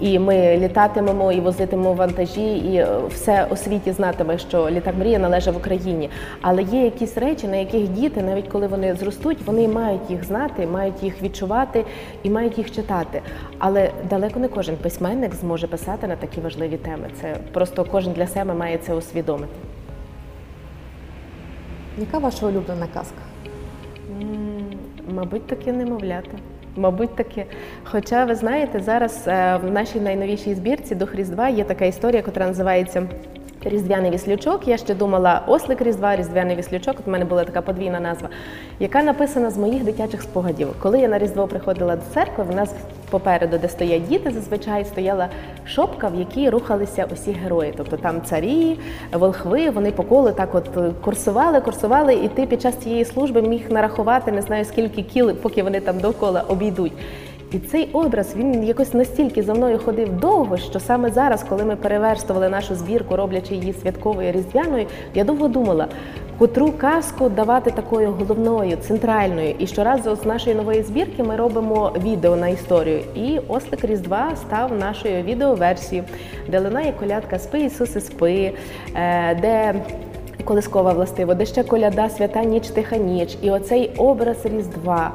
і 0.00 0.18
ми 0.18 0.56
літатимемо 0.56 1.32
і 1.32 1.40
возитимемо 1.40 1.92
вантажі, 1.92 2.56
і 2.56 2.76
е, 2.76 2.86
все 3.10 3.46
у 3.50 3.56
світі 3.56 3.92
знатиме, 3.98 4.38
що 4.38 4.70
літак 4.70 4.94
мрія 4.98 5.18
належить 5.18 5.54
в 5.54 5.56
Україні. 5.56 6.10
Але 6.40 6.62
є 6.62 6.84
якісь 6.84 7.18
речі, 7.18 7.48
на 7.48 7.56
яких 7.56 7.88
діти, 7.88 8.22
навіть 8.22 8.48
коли 8.48 8.66
вони 8.66 8.94
зростуть, 8.94 9.38
вони 9.46 9.68
мають 9.68 10.10
їх 10.10 10.24
знати, 10.24 10.66
мають 10.66 11.02
їх 11.02 11.22
відчувати 11.22 11.84
і 12.22 12.30
мають 12.30 12.58
їх 12.58 12.70
читати. 12.70 13.22
Але 13.58 13.90
далеко 14.10 14.40
не 14.40 14.48
кожен 14.48 14.76
письменник 14.76 15.34
зможе 15.34 15.66
писати 15.66 16.06
на 16.06 16.16
такі 16.16 16.40
важливі 16.40 16.76
теми. 16.76 17.08
Це 17.20 17.36
просто 17.52 17.84
кожен 17.84 18.12
для 18.12 18.26
себе 18.26 18.54
має 18.54 18.78
це 18.78 18.94
усвідомити. 18.94 19.52
Яка 21.98 22.18
ваша 22.18 22.46
улюблена 22.46 22.86
казка? 22.94 23.22
Мабуть, 25.14 25.46
таки 25.46 25.72
немовлята. 25.72 26.38
Мабуть, 26.76 27.16
таки. 27.16 27.46
Хоча 27.84 28.24
ви 28.24 28.34
знаєте, 28.34 28.80
зараз 28.80 29.24
е, 29.26 29.56
в 29.56 29.70
нашій 29.70 30.00
найновішій 30.00 30.54
збірці 30.54 30.94
до 30.94 31.08
Різдва 31.14 31.48
є 31.48 31.64
така 31.64 31.84
історія, 31.84 32.22
яка 32.26 32.40
називається 32.40 33.06
Різдвяний 33.64 34.10
віслючок. 34.10 34.68
Я 34.68 34.76
ще 34.76 34.94
думала 34.94 35.42
Ослик 35.46 35.82
Різдва, 35.82 36.16
Різдвяний 36.16 36.56
віслючок. 36.56 36.96
У 37.06 37.10
мене 37.10 37.24
була 37.24 37.44
така 37.44 37.62
подвійна 37.62 38.00
назва, 38.00 38.28
яка 38.80 39.02
написана 39.02 39.50
з 39.50 39.58
моїх 39.58 39.84
дитячих 39.84 40.22
спогадів. 40.22 40.68
Коли 40.82 41.00
я 41.00 41.08
на 41.08 41.18
Різдво 41.18 41.46
приходила 41.46 41.96
до 41.96 42.02
церкви, 42.14 42.44
в 42.44 42.54
нас 42.54 42.74
попереду, 43.10 43.58
де 43.58 43.68
стоять 43.68 44.08
діти, 44.08 44.30
зазвичай 44.30 44.84
стояла 44.84 45.28
шопка, 45.66 46.08
в 46.08 46.14
якій 46.14 46.50
рухалися 46.50 47.06
усі 47.12 47.32
герої. 47.32 47.74
Тобто 47.76 47.96
там 47.96 48.22
царі, 48.22 48.78
волхви, 49.12 49.70
вони 49.70 49.90
по 49.90 50.02
колу 50.02 50.32
так 50.32 50.54
от 50.54 50.68
курсували, 51.04 51.60
курсували, 51.60 52.14
і 52.14 52.28
ти 52.28 52.46
під 52.46 52.62
час 52.62 52.76
цієї 52.76 53.04
служби 53.04 53.42
міг 53.42 53.70
нарахувати 53.70 54.32
не 54.32 54.42
знаю 54.42 54.64
скільки 54.64 55.02
кіл, 55.02 55.34
поки 55.34 55.62
вони 55.62 55.80
там 55.80 55.98
довкола 55.98 56.44
обійдуть. 56.48 56.92
І 57.52 57.58
цей 57.58 57.90
образ 57.92 58.36
він 58.36 58.64
якось 58.64 58.94
настільки 58.94 59.42
за 59.42 59.54
мною 59.54 59.78
ходив 59.78 60.20
довго, 60.20 60.56
що 60.56 60.80
саме 60.80 61.10
зараз, 61.10 61.44
коли 61.48 61.64
ми 61.64 61.76
переверстували 61.76 62.48
нашу 62.48 62.74
збірку, 62.74 63.16
роблячи 63.16 63.54
її 63.54 63.72
святковою 63.72 64.32
різдвяною, 64.32 64.86
я 65.14 65.24
довго 65.24 65.48
думала, 65.48 65.86
котру 66.38 66.72
казку 66.72 67.28
давати 67.28 67.70
такою 67.70 68.10
головною, 68.10 68.76
центральною. 68.76 69.54
І 69.58 69.66
щоразу 69.66 70.16
з 70.16 70.24
нашої 70.24 70.56
нової 70.56 70.82
збірки 70.82 71.22
ми 71.22 71.36
робимо 71.36 71.92
відео 72.04 72.36
на 72.36 72.48
історію. 72.48 73.00
І 73.14 73.40
Ослик 73.48 73.84
Різдва 73.84 74.36
став 74.36 74.78
нашою 74.78 75.22
відеоверсією, 75.22 76.06
де 76.48 76.60
лунає 76.60 76.94
колядка 77.00 77.38
Спи 77.38 77.60
Ісусе, 77.60 78.00
спи, 78.00 78.52
е, 78.94 79.34
де 79.34 79.74
колискова 80.44 80.92
властиво, 80.92 81.34
де 81.34 81.46
ще 81.46 81.62
коляда, 81.62 82.08
свята 82.08 82.44
ніч, 82.44 82.68
тиха 82.68 82.96
ніч. 82.96 83.36
І 83.42 83.50
оцей 83.50 83.90
образ 83.96 84.46
Різдва 84.46 85.10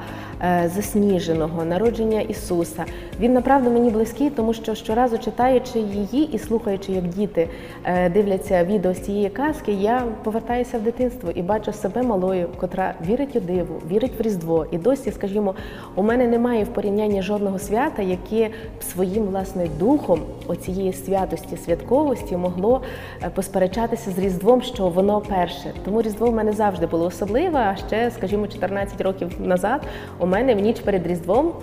засніженого, 0.75 1.65
народження 1.65 2.21
Ісуса. 2.21 2.85
Він 3.19 3.33
направду 3.33 3.69
мені 3.69 3.89
близький, 3.89 4.29
тому 4.29 4.53
що 4.53 4.75
щоразу 4.75 5.17
читаючи 5.17 5.79
її 5.79 6.33
і 6.33 6.39
слухаючи, 6.39 6.91
як 6.91 7.07
діти 7.07 7.49
е, 7.83 8.09
дивляться 8.09 8.63
відео 8.63 8.93
з 8.93 8.99
цієї 8.99 9.29
казки, 9.29 9.71
я 9.71 10.03
повертаюся 10.23 10.77
в 10.77 10.81
дитинство 10.81 11.31
і 11.35 11.41
бачу 11.41 11.73
себе 11.73 12.03
малою, 12.03 12.49
котра 12.59 12.93
вірить 13.07 13.35
у 13.35 13.39
диву, 13.39 13.81
вірить 13.91 14.19
в 14.19 14.21
Різдво. 14.21 14.65
І 14.71 14.77
досі, 14.77 15.11
скажімо, 15.11 15.55
у 15.95 16.03
мене 16.03 16.27
немає 16.27 16.63
в 16.63 16.67
порівнянні 16.67 17.21
жодного 17.21 17.59
свята, 17.59 18.01
яке 18.01 18.47
б 18.79 18.83
своїм 18.83 19.23
власне 19.23 19.67
духом 19.79 20.19
оцієї 20.47 20.93
святості, 20.93 21.57
святковості 21.57 22.37
могло 22.37 22.81
е, 23.23 23.29
посперечатися 23.29 24.11
з 24.11 24.19
Різдвом, 24.19 24.61
що 24.61 24.87
воно 24.87 25.21
перше. 25.21 25.73
Тому 25.85 26.01
Різдво 26.01 26.27
в 26.27 26.35
мене 26.35 26.51
завжди 26.51 26.85
було 26.85 27.05
особливе. 27.05 27.59
А 27.59 27.75
ще, 27.75 28.11
скажімо, 28.11 28.47
14 28.47 29.01
років 29.01 29.31
назад 29.39 29.81
у 30.19 30.25
мене 30.33 30.55
в 30.55 30.59
ніч 30.59 30.79
перед 30.79 31.07
Різдвом. 31.07 31.53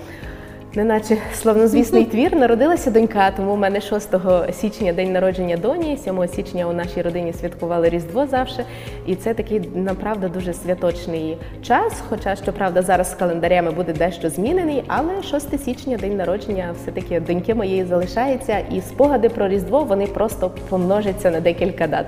Неначе 0.75 1.17
славнозвісний 1.35 2.05
твір 2.13 2.37
народилася 2.37 2.91
донька, 2.91 3.31
тому 3.31 3.53
у 3.53 3.57
мене 3.57 3.81
6 3.81 4.15
січня 4.53 4.93
день 4.93 5.13
народження 5.13 5.57
доні, 5.57 5.97
7 5.97 6.29
січня 6.29 6.67
у 6.67 6.73
нашій 6.73 7.03
родині 7.03 7.33
святкували 7.33 7.89
Різдво 7.89 8.27
завжди. 8.27 8.65
І 9.07 9.17
це 9.17 9.35
такий 9.35 9.61
направду 9.75 10.29
дуже 10.29 10.53
святочний 10.53 11.39
час. 11.63 12.03
Хоча, 12.09 12.37
щоправда, 12.37 12.83
зараз 12.83 13.11
з 13.11 13.15
календарями 13.15 13.71
буде 13.71 13.93
дещо 13.93 14.31
змінений, 14.31 14.85
але 14.87 15.23
6 15.23 15.65
січня 15.65 15.97
день 15.97 16.17
народження 16.17 16.75
все-таки 16.83 17.21
доньки 17.21 17.55
моєї 17.55 17.85
залишається, 17.85 18.59
і 18.59 18.81
спогади 18.81 19.29
про 19.29 19.49
Різдво 19.49 19.85
вони 19.85 20.07
просто 20.07 20.51
помножаться 20.69 21.31
на 21.31 21.41
декілька 21.41 21.87
дат. 21.87 22.07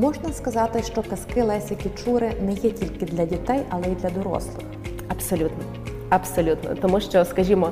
Можна 0.00 0.32
сказати, 0.32 0.82
що 0.82 1.02
казки 1.10 1.42
Лесі 1.42 1.74
Кічури 1.74 2.32
не 2.42 2.52
є 2.52 2.70
тільки 2.70 3.06
для 3.06 3.24
дітей, 3.24 3.60
але 3.70 3.86
й 3.86 3.94
для 4.02 4.10
дорослих. 4.10 4.75
Абсолютно. 5.08 5.64
Абсолютно, 6.08 6.70
тому 6.80 7.00
що, 7.00 7.24
скажімо, 7.24 7.70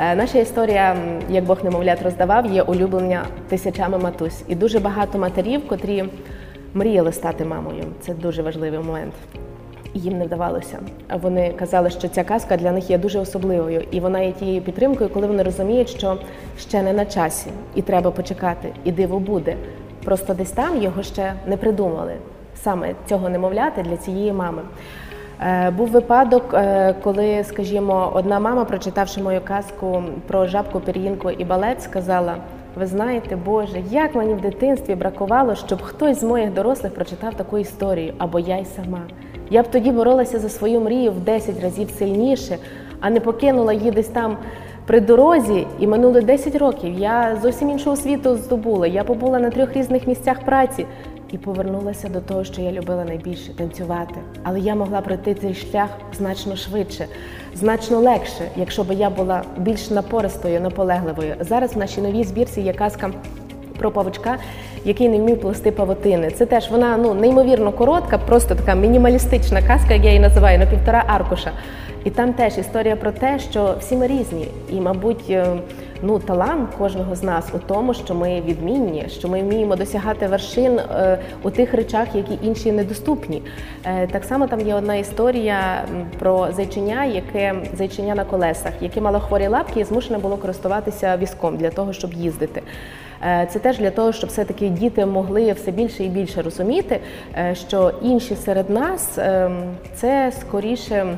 е, 0.00 0.14
наша 0.14 0.38
історія, 0.38 0.96
як 1.30 1.44
Бог 1.44 1.64
немовлят 1.64 2.02
роздавав, 2.02 2.46
є 2.46 2.62
улюблення 2.62 3.24
тисячами 3.48 3.98
матусь, 3.98 4.42
і 4.48 4.54
дуже 4.54 4.78
багато 4.78 5.18
матерів, 5.18 5.68
котрі 5.68 6.04
мріяли 6.74 7.12
стати 7.12 7.44
мамою. 7.44 7.84
Це 8.00 8.14
дуже 8.14 8.42
важливий 8.42 8.78
момент. 8.78 9.14
І 9.94 9.98
Їм 9.98 10.18
не 10.18 10.24
вдавалося. 10.24 10.78
Вони 11.22 11.52
казали, 11.52 11.90
що 11.90 12.08
ця 12.08 12.24
казка 12.24 12.56
для 12.56 12.72
них 12.72 12.90
є 12.90 12.98
дуже 12.98 13.18
особливою, 13.18 13.84
і 13.90 14.00
вона 14.00 14.20
є 14.20 14.32
тією 14.32 14.62
підтримкою, 14.62 15.10
коли 15.10 15.26
вони 15.26 15.42
розуміють, 15.42 15.88
що 15.88 16.18
ще 16.58 16.82
не 16.82 16.92
на 16.92 17.06
часі, 17.06 17.50
і 17.74 17.82
треба 17.82 18.10
почекати, 18.10 18.72
і 18.84 18.92
диво 18.92 19.18
буде. 19.18 19.56
Просто 20.04 20.34
десь 20.34 20.50
там 20.50 20.82
його 20.82 21.02
ще 21.02 21.32
не 21.46 21.56
придумали. 21.56 22.14
Саме 22.54 22.94
цього 23.08 23.28
немовляти 23.28 23.82
для 23.82 23.96
цієї 23.96 24.32
мами. 24.32 24.62
Е, 25.44 25.70
Був 25.70 25.88
випадок, 25.88 26.54
е, 26.54 26.94
коли, 27.02 27.44
скажімо, 27.44 28.12
одна 28.14 28.40
мама, 28.40 28.64
прочитавши 28.64 29.22
мою 29.22 29.40
казку 29.44 30.02
про 30.26 30.46
жабку, 30.46 30.80
пір'їнку 30.80 31.30
і 31.30 31.44
балет, 31.44 31.82
сказала: 31.82 32.34
ви 32.76 32.86
знаєте, 32.86 33.36
Боже, 33.36 33.82
як 33.90 34.14
мені 34.14 34.34
в 34.34 34.40
дитинстві 34.40 34.94
бракувало, 34.94 35.54
щоб 35.54 35.82
хтось 35.82 36.20
з 36.20 36.22
моїх 36.22 36.52
дорослих 36.52 36.94
прочитав 36.94 37.34
таку 37.34 37.58
історію, 37.58 38.12
або 38.18 38.38
я 38.38 38.58
й 38.58 38.64
сама. 38.64 39.00
Я 39.50 39.62
б 39.62 39.70
тоді 39.70 39.90
боролася 39.90 40.38
за 40.38 40.48
свою 40.48 40.80
мрію 40.80 41.12
в 41.12 41.20
10 41.20 41.62
разів 41.62 41.90
сильніше, 41.90 42.56
а 43.00 43.10
не 43.10 43.20
покинула 43.20 43.72
її 43.72 43.90
десь 43.90 44.08
там 44.08 44.36
при 44.86 45.00
дорозі, 45.00 45.66
і 45.78 45.86
минули 45.86 46.20
10 46.20 46.56
років. 46.56 46.98
Я 46.98 47.38
зовсім 47.42 47.70
іншу 47.70 47.90
освіту 47.90 48.34
здобула. 48.34 48.86
Я 48.86 49.04
побула 49.04 49.38
на 49.38 49.50
трьох 49.50 49.72
різних 49.72 50.06
місцях 50.06 50.40
праці 50.40 50.86
і 51.32 51.38
повернулася 51.38 52.08
до 52.08 52.20
того, 52.20 52.44
що 52.44 52.62
я 52.62 52.72
любила 52.72 53.04
найбільше 53.04 53.52
танцювати. 53.56 54.14
Але 54.42 54.60
я 54.60 54.74
могла 54.74 55.00
пройти 55.00 55.34
цей 55.34 55.54
шлях 55.54 55.88
значно 56.16 56.56
швидше, 56.56 57.06
значно 57.54 57.98
легше, 57.98 58.48
якщо 58.56 58.84
б 58.84 58.92
я 58.92 59.10
була 59.10 59.42
більш 59.56 59.90
напористою, 59.90 60.60
наполегливою. 60.60 61.34
Зараз 61.40 61.74
в 61.74 61.78
нашій 61.78 62.00
новій 62.00 62.24
збірці 62.24 62.60
є 62.60 62.72
казка. 62.72 63.10
Про 63.78 63.90
павучка, 63.90 64.38
який 64.84 65.08
не 65.08 65.18
вмів 65.18 65.40
плести 65.40 65.70
павутини. 65.70 66.30
Це 66.30 66.46
теж 66.46 66.70
вона 66.70 66.96
ну 66.96 67.14
неймовірно 67.14 67.72
коротка, 67.72 68.18
просто 68.18 68.54
така 68.54 68.74
мінімалістична 68.74 69.62
казка, 69.62 69.94
як 69.94 70.04
я 70.04 70.10
її 70.10 70.20
називаю, 70.20 70.58
на 70.58 70.66
півтора 70.66 71.04
аркуша. 71.06 71.52
І 72.04 72.10
там 72.10 72.32
теж 72.32 72.58
історія 72.58 72.96
про 72.96 73.12
те, 73.12 73.38
що 73.38 73.74
всі 73.80 73.96
ми 73.96 74.06
різні, 74.06 74.48
і, 74.70 74.80
мабуть, 74.80 75.30
е, 75.30 75.46
ну 76.04 76.18
талант 76.18 76.70
кожного 76.78 77.14
з 77.14 77.22
нас 77.22 77.46
у 77.54 77.58
тому, 77.58 77.94
що 77.94 78.14
ми 78.14 78.40
відмінні, 78.40 79.04
що 79.08 79.28
ми 79.28 79.42
вміємо 79.42 79.76
досягати 79.76 80.26
вершин 80.26 80.78
е, 80.78 81.18
у 81.42 81.50
тих 81.50 81.74
речах, 81.74 82.08
які 82.14 82.38
інші 82.42 82.72
недоступні. 82.72 83.42
Е, 83.86 84.06
Так 84.06 84.24
само 84.24 84.46
там 84.46 84.60
є 84.60 84.74
одна 84.74 84.94
історія 84.94 85.84
про 86.18 86.52
зайчиня, 86.52 87.04
яке 87.04 87.54
зайчиня 87.74 88.14
на 88.14 88.24
колесах, 88.24 88.72
яке 88.80 89.00
мало 89.00 89.20
хворі 89.20 89.46
лапки 89.46 89.80
і 89.80 89.84
змушене 89.84 90.18
було 90.18 90.36
користуватися 90.36 91.16
візком 91.16 91.56
для 91.56 91.70
того, 91.70 91.92
щоб 91.92 92.12
їздити. 92.12 92.62
Е, 93.22 93.48
Це 93.52 93.58
теж 93.58 93.78
для 93.78 93.90
того, 93.90 94.12
щоб 94.12 94.30
все-таки 94.30 94.68
діти 94.68 95.06
могли 95.06 95.52
все 95.52 95.70
більше 95.70 96.04
і 96.04 96.08
більше 96.08 96.42
розуміти, 96.42 97.00
що 97.52 97.92
інші 98.02 98.36
серед 98.36 98.70
нас 98.70 99.18
ем, 99.18 99.62
це 99.94 100.32
скоріше. 100.40 101.16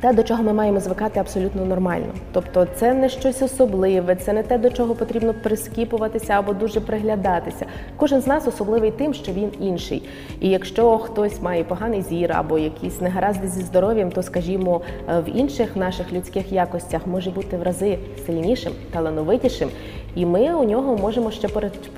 Те, 0.00 0.12
до 0.12 0.22
чого 0.22 0.42
ми 0.42 0.52
маємо 0.52 0.80
звикати 0.80 1.20
абсолютно 1.20 1.64
нормально. 1.64 2.06
Тобто 2.32 2.66
це 2.74 2.94
не 2.94 3.08
щось 3.08 3.42
особливе, 3.42 4.16
це 4.16 4.32
не 4.32 4.42
те, 4.42 4.58
до 4.58 4.70
чого 4.70 4.94
потрібно 4.94 5.34
прискіпуватися 5.42 6.32
або 6.32 6.52
дуже 6.52 6.80
приглядатися. 6.80 7.66
Кожен 7.96 8.20
з 8.20 8.26
нас 8.26 8.46
особливий 8.46 8.90
тим, 8.90 9.14
що 9.14 9.32
він 9.32 9.50
інший. 9.60 10.02
І 10.40 10.48
якщо 10.48 10.98
хтось 10.98 11.42
має 11.42 11.64
поганий 11.64 12.02
зір 12.02 12.32
або 12.32 12.58
якісь 12.58 13.00
негаразди 13.00 13.48
зі 13.48 13.60
здоров'ям, 13.60 14.10
то, 14.10 14.22
скажімо, 14.22 14.80
в 15.08 15.36
інших 15.36 15.76
наших 15.76 16.12
людських 16.12 16.52
якостях 16.52 17.06
може 17.06 17.30
бути 17.30 17.56
в 17.56 17.62
рази 17.62 17.98
сильнішим, 18.26 18.72
талановитішим. 18.92 19.68
І 20.14 20.26
ми 20.26 20.54
у 20.54 20.64
нього 20.64 20.96
можемо 20.96 21.30
ще 21.30 21.48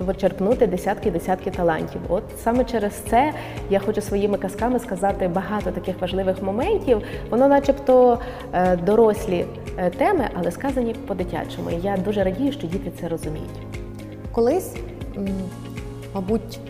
почерпнути 0.06 0.66
десятки-десятки 0.66 1.50
талантів. 1.50 2.00
От 2.08 2.22
саме 2.38 2.64
через 2.64 2.92
це 2.92 3.32
я 3.70 3.78
хочу 3.78 4.00
своїми 4.00 4.38
казками 4.38 4.78
сказати 4.78 5.28
багато 5.28 5.70
таких 5.70 6.00
важливих 6.00 6.42
моментів. 6.42 7.02
Воно, 7.30 7.48
начебто, 7.48 8.18
е, 8.52 8.76
дорослі 8.76 9.44
е, 9.78 9.90
теми, 9.90 10.28
але 10.34 10.50
сказані 10.50 10.94
по-дитячому. 11.06 11.70
І 11.70 11.80
я 11.82 11.96
дуже 11.96 12.24
радію, 12.24 12.52
що 12.52 12.66
діти 12.66 12.92
це 13.00 13.08
розуміють. 13.08 13.60
Колись, 14.32 14.76
мабуть, 16.14 16.60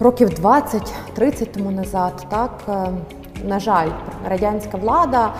років 0.00 0.28
20-30 0.28 1.46
тому 1.46 1.70
назад, 1.70 2.26
так, 2.28 2.62
е, 2.68 2.88
на 3.44 3.60
жаль, 3.60 3.88
радянська 4.28 4.76
влада. 4.76 5.32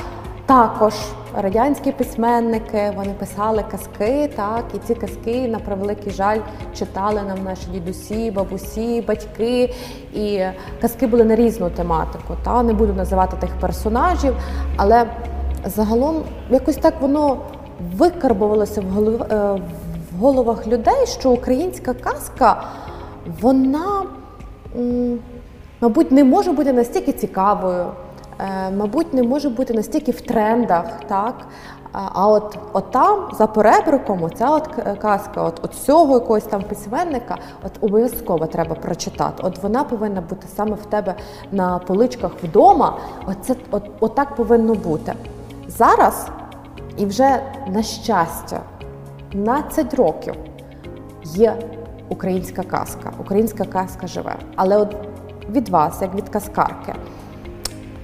Також 0.51 0.95
радянські 1.35 1.93
письменники 1.93 2.93
вони 2.97 3.11
писали 3.19 3.65
казки, 3.71 4.31
так 4.37 4.65
і 4.75 4.79
ці 4.79 4.95
казки 4.95 5.49
на 5.49 5.59
превеликий 5.59 6.13
жаль 6.13 6.39
читали 6.79 7.23
нам 7.29 7.45
наші 7.45 7.67
дідусі, 7.73 8.31
бабусі, 8.31 9.05
батьки. 9.09 9.75
І 10.15 10.41
казки 10.81 11.07
були 11.07 11.25
на 11.25 11.37
різну 11.37 11.71
тематику. 11.71 12.37
Та 12.45 12.63
не 12.63 12.73
буду 12.73 12.93
називати 12.93 13.37
тих 13.37 13.51
персонажів, 13.61 14.37
але 14.77 15.07
загалом 15.65 16.23
якось 16.51 16.77
так 16.77 16.95
воно 17.01 17.37
викарбувалося 17.97 18.81
в 18.81 19.09
е, 19.33 19.61
в 20.13 20.21
головах 20.21 20.67
людей, 20.67 21.07
що 21.07 21.31
українська 21.31 21.95
казка, 21.95 22.63
вона, 23.41 24.03
мабуть, 25.81 26.13
не 26.13 26.25
може 26.25 26.53
бути 26.53 26.73
настільки 26.73 27.13
цікавою, 27.13 27.87
мабуть, 28.77 29.15
не 29.15 29.23
може 29.23 29.49
бути 29.49 29.75
настільки 29.75 30.13
в 30.13 30.21
трендах, 30.21 30.85
так? 31.09 31.35
А- 31.93 32.29
от, 32.29 32.59
от 32.73 32.91
там 32.91 33.29
за 33.39 33.47
перебриком, 33.47 34.23
оця 34.23 34.51
от 34.51 34.69
казка, 34.99 35.43
от, 35.43 35.61
от 35.63 35.75
цього 35.75 36.15
якогось 36.15 36.45
там 36.45 36.63
письменника, 36.63 37.39
от 37.67 37.73
обов'язково 37.81 38.47
треба 38.47 38.75
прочитати. 38.75 39.43
От 39.43 39.63
вона 39.63 39.85
повинна 39.85 40.21
бути 40.21 40.47
саме 40.57 40.75
в 40.75 40.87
тебе 40.87 41.15
на 41.53 41.79
поличках 41.79 42.33
вдома. 42.43 42.97
Оце 43.27 43.55
от, 43.71 43.91
от 44.01 44.15
так 44.15 44.37
повинно 44.37 44.75
бути. 44.75 45.13
Зараз 45.69 46.29
і 46.97 47.07
вже 47.07 47.43
на 47.67 47.83
щастя, 47.83 48.61
15 49.31 49.95
років 49.95 50.35
є 51.25 51.57
українська 52.09 52.63
казка. 52.63 53.13
Українська 53.19 53.65
казка 53.65 54.07
живе. 54.07 54.37
Але 54.57 54.77
от 54.77 54.97
від 55.51 55.69
вас, 55.69 56.03
як 56.03 56.15
від 56.15 56.29
казкарки, 56.29 56.95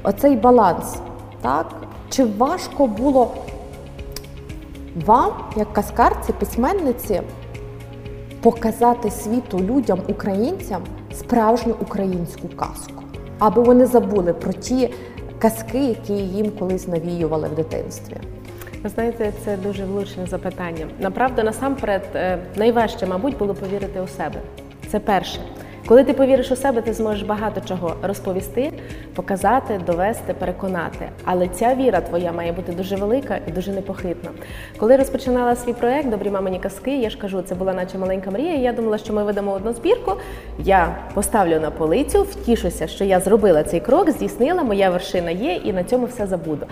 оцей 0.06 0.36
баланс, 0.36 0.96
так? 1.42 1.66
Чи 2.10 2.24
важко 2.24 2.86
було 2.86 3.30
вам, 5.06 5.32
як 5.56 5.72
казкарці, 5.72 6.32
письменниці, 6.32 7.22
показати 8.40 9.10
світу 9.10 9.58
людям, 9.58 9.98
українцям 10.08 10.82
справжню 11.14 11.74
українську 11.80 12.48
казку, 12.48 13.02
аби 13.38 13.62
вони 13.62 13.86
забули 13.86 14.32
про 14.32 14.52
ті 14.52 14.94
казки, 15.38 15.78
які 15.78 16.12
їм 16.12 16.50
колись 16.58 16.88
навіювали 16.88 17.48
в 17.48 17.54
дитинстві? 17.54 18.16
Ви 18.82 18.88
знаєте, 18.88 19.32
це 19.44 19.56
дуже 19.56 19.84
влучне 19.84 20.26
запитання. 20.26 20.86
Направду, 21.00 21.42
насамперед, 21.42 22.02
е, 22.14 22.38
найважче, 22.56 23.06
мабуть, 23.06 23.38
було 23.38 23.54
повірити 23.54 24.00
у 24.00 24.06
себе. 24.06 24.40
Це 24.88 25.00
перше. 25.00 25.40
Коли 25.86 26.04
ти 26.04 26.12
повіриш 26.12 26.50
у 26.50 26.56
себе, 26.56 26.82
ти 26.82 26.92
зможеш 26.92 27.22
багато 27.22 27.60
чого 27.68 27.96
розповісти, 28.02 28.72
показати, 29.14 29.80
довести, 29.86 30.34
переконати. 30.34 31.08
Але 31.24 31.48
ця 31.48 31.74
віра 31.74 32.00
твоя 32.00 32.32
має 32.32 32.52
бути 32.52 32.72
дуже 32.72 32.96
велика 32.96 33.38
і 33.48 33.50
дуже 33.50 33.72
непохитна. 33.72 34.30
Коли 34.76 34.96
розпочинала 34.96 35.56
свій 35.56 35.72
проект 35.72 36.08
Добрі 36.08 36.30
мамині 36.30 36.58
казки, 36.58 36.98
я 36.98 37.10
ж 37.10 37.18
кажу, 37.18 37.42
це 37.42 37.54
була 37.54 37.74
наче 37.74 37.98
маленька 37.98 38.30
мрія. 38.30 38.54
Я 38.54 38.72
думала, 38.72 38.98
що 38.98 39.12
ми 39.12 39.24
ведемо 39.24 39.52
одну 39.52 39.72
збірку. 39.72 40.12
Я 40.58 40.96
поставлю 41.14 41.60
на 41.60 41.70
полицю, 41.70 42.22
втішуся, 42.22 42.86
що 42.86 43.04
я 43.04 43.20
зробила 43.20 43.62
цей 43.62 43.80
крок, 43.80 44.10
здійснила, 44.10 44.62
моя 44.62 44.90
вершина 44.90 45.30
є, 45.30 45.54
і 45.54 45.72
на 45.72 45.84
цьому 45.84 46.06
все 46.06 46.26
забуду. 46.26 46.66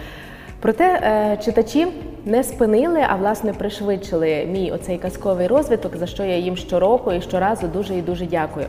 Проте 0.64 0.84
е, 0.84 1.38
читачі 1.44 1.86
не 2.24 2.44
спинили, 2.44 3.00
а 3.08 3.16
власне 3.16 3.52
пришвидшили 3.52 4.46
мій 4.52 4.72
оцей 4.72 4.98
казковий 4.98 5.46
розвиток, 5.46 5.96
за 5.96 6.06
що 6.06 6.24
я 6.24 6.36
їм 6.36 6.56
щороку 6.56 7.12
і 7.12 7.20
щоразу 7.20 7.66
дуже 7.68 7.94
і 7.94 8.02
дуже 8.02 8.26
дякую. 8.26 8.66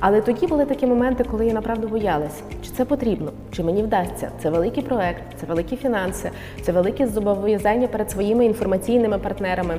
Але 0.00 0.20
тоді 0.20 0.46
були 0.46 0.64
такі 0.64 0.86
моменти, 0.86 1.24
коли 1.24 1.46
я 1.46 1.52
направду 1.52 1.88
боялась, 1.88 2.42
чи 2.64 2.70
це 2.70 2.84
потрібно, 2.84 3.32
чи 3.52 3.62
мені 3.62 3.82
вдасться. 3.82 4.30
Це 4.42 4.50
великий 4.50 4.82
проект, 4.82 5.22
це 5.40 5.46
великі 5.46 5.76
фінанси, 5.76 6.30
це 6.62 6.72
великі 6.72 7.06
зобов'язання 7.06 7.86
перед 7.86 8.10
своїми 8.10 8.44
інформаційними 8.44 9.18
партнерами. 9.18 9.74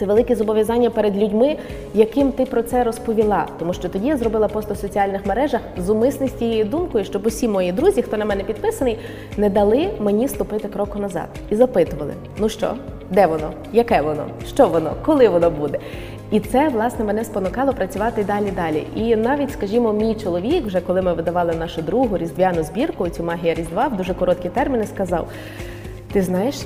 Це 0.00 0.06
велике 0.06 0.36
зобов'язання 0.36 0.90
перед 0.90 1.16
людьми, 1.16 1.56
яким 1.94 2.32
ти 2.32 2.44
про 2.44 2.62
це 2.62 2.84
розповіла. 2.84 3.46
Тому 3.58 3.74
що 3.74 3.88
тоді 3.88 4.06
я 4.08 4.16
зробила 4.16 4.48
пост 4.48 4.70
у 4.70 4.74
соціальних 4.74 5.26
мережах 5.26 5.60
з 5.78 5.90
умисне 5.90 6.28
з 6.28 6.32
тією 6.32 6.64
думкою, 6.64 7.04
щоб 7.04 7.26
усі 7.26 7.48
мої 7.48 7.72
друзі, 7.72 8.02
хто 8.02 8.16
на 8.16 8.24
мене 8.24 8.44
підписаний, 8.44 8.98
не 9.36 9.50
дали 9.50 9.88
мені 9.98 10.28
ступити 10.28 10.68
кроку 10.68 10.98
назад 10.98 11.28
і 11.50 11.56
запитували: 11.56 12.14
ну 12.38 12.48
що, 12.48 12.74
де 13.10 13.26
воно, 13.26 13.52
яке 13.72 14.02
воно, 14.02 14.26
що 14.54 14.68
воно, 14.68 14.94
коли 15.04 15.28
воно 15.28 15.50
буде. 15.50 15.78
І 16.30 16.40
це 16.40 16.68
власне 16.68 17.04
мене 17.04 17.24
спонукало 17.24 17.72
працювати 17.72 18.24
далі 18.24 18.52
далі. 18.56 18.86
І 18.94 19.16
навіть, 19.16 19.52
скажімо, 19.52 19.92
мій 19.92 20.14
чоловік, 20.14 20.66
вже 20.66 20.80
коли 20.80 21.02
ми 21.02 21.14
видавали 21.14 21.54
нашу 21.54 21.82
другу 21.82 22.18
різдвяну 22.18 22.62
збірку, 22.62 23.08
цю 23.08 23.24
магія 23.24 23.54
різдва 23.54 23.88
в 23.88 23.96
дуже 23.96 24.14
короткі 24.14 24.48
терміни, 24.48 24.86
сказав: 24.86 25.28
Ти 26.12 26.22
знаєш, 26.22 26.56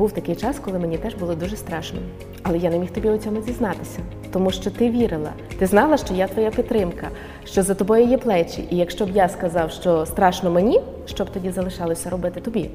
був 0.00 0.12
такий 0.12 0.36
час, 0.36 0.58
коли 0.58 0.78
мені 0.78 0.98
теж 0.98 1.14
було 1.14 1.34
дуже 1.34 1.56
страшно, 1.56 1.98
але 2.42 2.58
я 2.58 2.70
не 2.70 2.78
міг 2.78 2.90
тобі 2.90 3.08
у 3.08 3.18
цьому 3.18 3.42
зізнатися. 3.42 3.98
тому 4.32 4.50
що 4.50 4.70
ти 4.70 4.90
вірила. 4.90 5.30
Ти 5.58 5.66
знала, 5.66 5.96
що 5.96 6.14
я 6.14 6.28
твоя 6.28 6.50
підтримка, 6.50 7.08
що 7.44 7.62
за 7.62 7.74
тобою 7.74 8.06
є 8.06 8.18
плечі. 8.18 8.64
І 8.70 8.76
якщо 8.76 9.06
б 9.06 9.10
я 9.10 9.28
сказав, 9.28 9.70
що 9.70 10.06
страшно 10.06 10.50
мені, 10.50 10.80
що 11.06 11.24
б 11.24 11.30
тоді 11.30 11.50
залишалося 11.50 12.10
робити 12.10 12.40
тобі? 12.40 12.70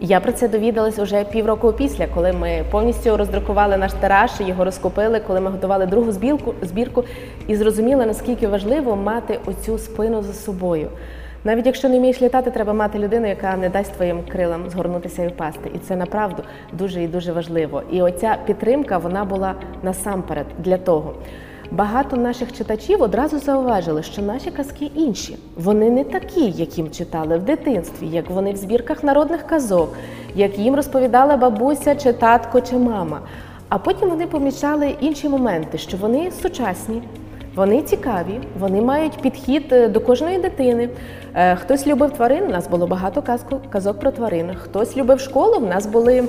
Я 0.00 0.20
про 0.20 0.32
це 0.32 0.48
довідалась 0.48 0.98
уже 0.98 1.24
півроку 1.24 1.72
після, 1.72 2.06
коли 2.06 2.32
ми 2.32 2.64
повністю 2.70 3.16
роздрукували 3.16 3.76
наш 3.76 3.92
тираж, 3.92 4.30
його 4.40 4.64
розкупили, 4.64 5.20
коли 5.26 5.40
ми 5.40 5.50
готували 5.50 5.86
другу 5.86 6.12
збірку, 6.12 6.54
збірку 6.62 7.04
і 7.46 7.56
зрозуміли, 7.56 8.06
наскільки 8.06 8.48
важливо 8.48 8.96
мати 8.96 9.40
оцю 9.46 9.78
спину 9.78 10.22
за 10.22 10.32
собою. 10.32 10.88
Навіть 11.44 11.66
якщо 11.66 11.88
не 11.88 11.98
вмієш 11.98 12.22
літати, 12.22 12.50
треба 12.50 12.72
мати 12.72 12.98
людину, 12.98 13.26
яка 13.26 13.56
не 13.56 13.68
дасть 13.68 13.92
твоїм 13.92 14.22
крилам 14.28 14.70
згорнутися 14.70 15.24
і 15.24 15.28
впасти. 15.28 15.70
І 15.74 15.78
це 15.78 15.96
направду 15.96 16.42
дуже 16.72 17.02
і 17.02 17.08
дуже 17.08 17.32
важливо. 17.32 17.82
І 17.90 18.02
оця 18.02 18.36
підтримка 18.46 18.98
вона 18.98 19.24
була 19.24 19.54
насамперед 19.82 20.46
для 20.58 20.78
того. 20.78 21.14
Багато 21.70 22.16
наших 22.16 22.52
читачів 22.52 23.02
одразу 23.02 23.38
зауважили, 23.38 24.02
що 24.02 24.22
наші 24.22 24.50
казки 24.50 24.90
інші. 24.94 25.36
Вони 25.56 25.90
не 25.90 26.04
такі, 26.04 26.50
як 26.50 26.78
їм 26.78 26.90
читали 26.90 27.38
в 27.38 27.42
дитинстві, 27.42 28.06
як 28.06 28.30
вони 28.30 28.52
в 28.52 28.56
збірках 28.56 29.04
народних 29.04 29.42
казок, 29.46 29.96
як 30.34 30.58
їм 30.58 30.74
розповідала 30.74 31.36
бабуся, 31.36 31.94
чи 31.94 32.12
татко, 32.12 32.60
чи 32.60 32.76
мама. 32.76 33.20
А 33.68 33.78
потім 33.78 34.08
вони 34.08 34.26
помічали 34.26 34.94
інші 35.00 35.28
моменти, 35.28 35.78
що 35.78 35.96
вони 35.96 36.30
сучасні, 36.30 37.02
вони 37.54 37.82
цікаві, 37.82 38.40
вони 38.58 38.80
мають 38.80 39.22
підхід 39.22 39.72
е, 39.72 39.88
до 39.88 40.00
кожної 40.00 40.38
дитини. 40.38 40.88
Е, 41.34 41.56
Хтось 41.56 41.86
любив 41.86 42.10
тварин, 42.10 42.44
у 42.44 42.48
нас 42.48 42.68
було 42.68 42.86
багато 42.86 43.22
казок 43.70 44.00
про 44.00 44.10
тварин. 44.10 44.54
Хтось 44.54 44.96
любив 44.96 45.20
школу, 45.20 45.58
в 45.58 45.66
нас 45.66 45.86
були. 45.86 46.24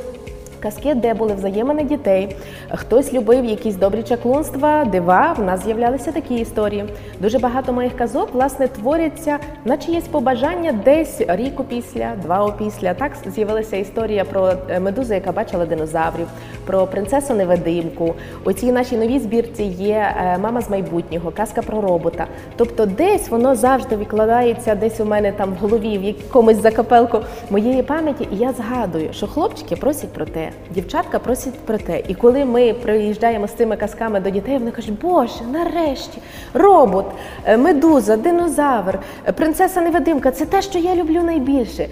Казки, 0.59 0.93
де 0.93 1.13
були 1.13 1.33
взаємини 1.33 1.83
дітей, 1.83 2.35
хтось 2.69 3.13
любив 3.13 3.45
якісь 3.45 3.75
добрі 3.75 4.03
чаклунства, 4.03 4.85
дива. 4.85 5.35
В 5.37 5.43
нас 5.43 5.63
з'являлися 5.63 6.11
такі 6.11 6.35
історії. 6.35 6.85
Дуже 7.19 7.39
багато 7.39 7.73
моїх 7.73 7.95
казок 7.95 8.29
власне 8.33 8.67
творяться 8.67 9.37
на 9.65 9.77
чиєсь 9.77 10.07
побажання 10.07 10.71
десь 10.85 11.21
рік 11.27 11.59
опісля, 11.59 12.11
два 12.21 12.45
опісля. 12.45 12.93
Так 12.93 13.11
з'явилася 13.35 13.77
історія 13.77 14.25
про 14.25 14.53
е, 14.69 14.79
медузу, 14.79 15.13
яка 15.13 15.31
бачила 15.31 15.65
динозаврів, 15.65 16.27
про 16.65 16.87
принцесу 16.87 17.33
невидимку. 17.33 18.13
У 18.43 18.53
цій 18.53 18.71
нашій 18.71 18.97
новій 18.97 19.19
збірці 19.19 19.63
є 19.63 20.13
е, 20.17 20.37
мама 20.37 20.61
з 20.61 20.69
майбутнього, 20.69 21.31
казка 21.31 21.61
про 21.61 21.81
робота. 21.81 22.27
Тобто, 22.55 22.85
десь 22.85 23.29
воно 23.29 23.55
завжди 23.55 23.95
викладається, 23.95 24.75
десь 24.75 24.99
у 24.99 25.05
мене 25.05 25.31
там 25.31 25.53
в 25.53 25.55
голові, 25.55 25.97
в 25.97 26.03
якомусь 26.03 26.61
закапелку 26.61 27.19
моєї 27.49 27.83
пам'яті, 27.83 28.27
і 28.31 28.35
я 28.37 28.53
згадую, 28.53 29.09
що 29.13 29.27
хлопчики 29.27 29.75
просять 29.75 30.13
про 30.13 30.25
те, 30.25 30.44
дівчатка 30.71 31.19
просять 31.19 31.59
про 31.59 31.77
те. 31.77 32.03
І 32.07 32.15
коли 32.15 32.45
ми 32.45 32.73
приїжджаємо 32.73 33.47
з 33.47 33.53
цими 33.53 33.77
казками 33.77 34.19
до 34.19 34.29
дітей, 34.29 34.57
вони 34.57 34.71
кажуть, 34.71 34.99
Боже, 35.01 35.43
нарешті, 35.51 36.21
робот, 36.53 37.05
е, 37.45 37.57
медуза, 37.57 38.17
динозавр, 38.17 38.99
е, 39.27 39.31
принцеса 39.31 39.81
невидимка 39.81 40.31
це 40.31 40.45
те, 40.45 40.61
що 40.61 40.79
я 40.79 40.95
люблю 40.95 41.23
найбільше. 41.23 41.87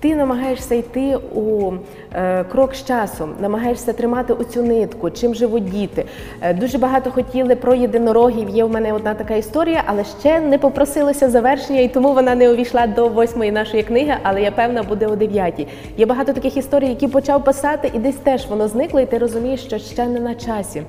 Ти 0.00 0.16
намагаєшся 0.16 0.74
йти 0.74 1.18
у 1.34 1.72
е, 2.14 2.44
крок 2.44 2.74
з 2.74 2.84
часом, 2.84 3.30
намагаєшся 3.40 3.92
тримати 3.92 4.32
оцю 4.32 4.62
нитку, 4.62 5.10
чим 5.10 5.34
живуть 5.34 5.70
діти. 5.70 6.04
Е, 6.40 6.54
дуже 6.54 6.78
багато 6.78 7.10
хотіли 7.10 7.56
про 7.56 7.74
єдинорогів. 7.74 8.48
Є 8.48 8.64
в 8.64 8.70
мене 8.70 8.92
одна 8.92 9.14
така 9.14 9.34
історія, 9.34 9.82
але 9.86 10.04
ще 10.20 10.40
не 10.40 10.58
попросилося 10.58 11.30
завершення, 11.30 11.80
і 11.80 11.88
тому 11.88 12.12
вона 12.12 12.34
не 12.34 12.50
увійшла 12.50 12.86
до 12.86 13.08
восьмої 13.08 13.52
нашої 13.52 13.82
книги, 13.82 14.14
але 14.22 14.42
я 14.42 14.50
певна 14.50 14.82
буде 14.82 15.06
о 15.06 15.16
дев'ятій. 15.16 15.66
Є 15.96 16.06
багато 16.06 16.32
таких 16.32 16.56
історій, 16.56 16.88
які 16.88 17.08
почав 17.08 17.44
писати, 17.44 17.90
і 17.94 17.98
десь 17.98 18.16
теж 18.16 18.46
воно 18.46 18.68
зникло, 18.68 19.00
і 19.00 19.06
ти 19.06 19.18
розумієш, 19.18 19.60
що 19.60 19.78
ще 19.78 20.06
не 20.06 20.20
на 20.20 20.34
часі. 20.34 20.82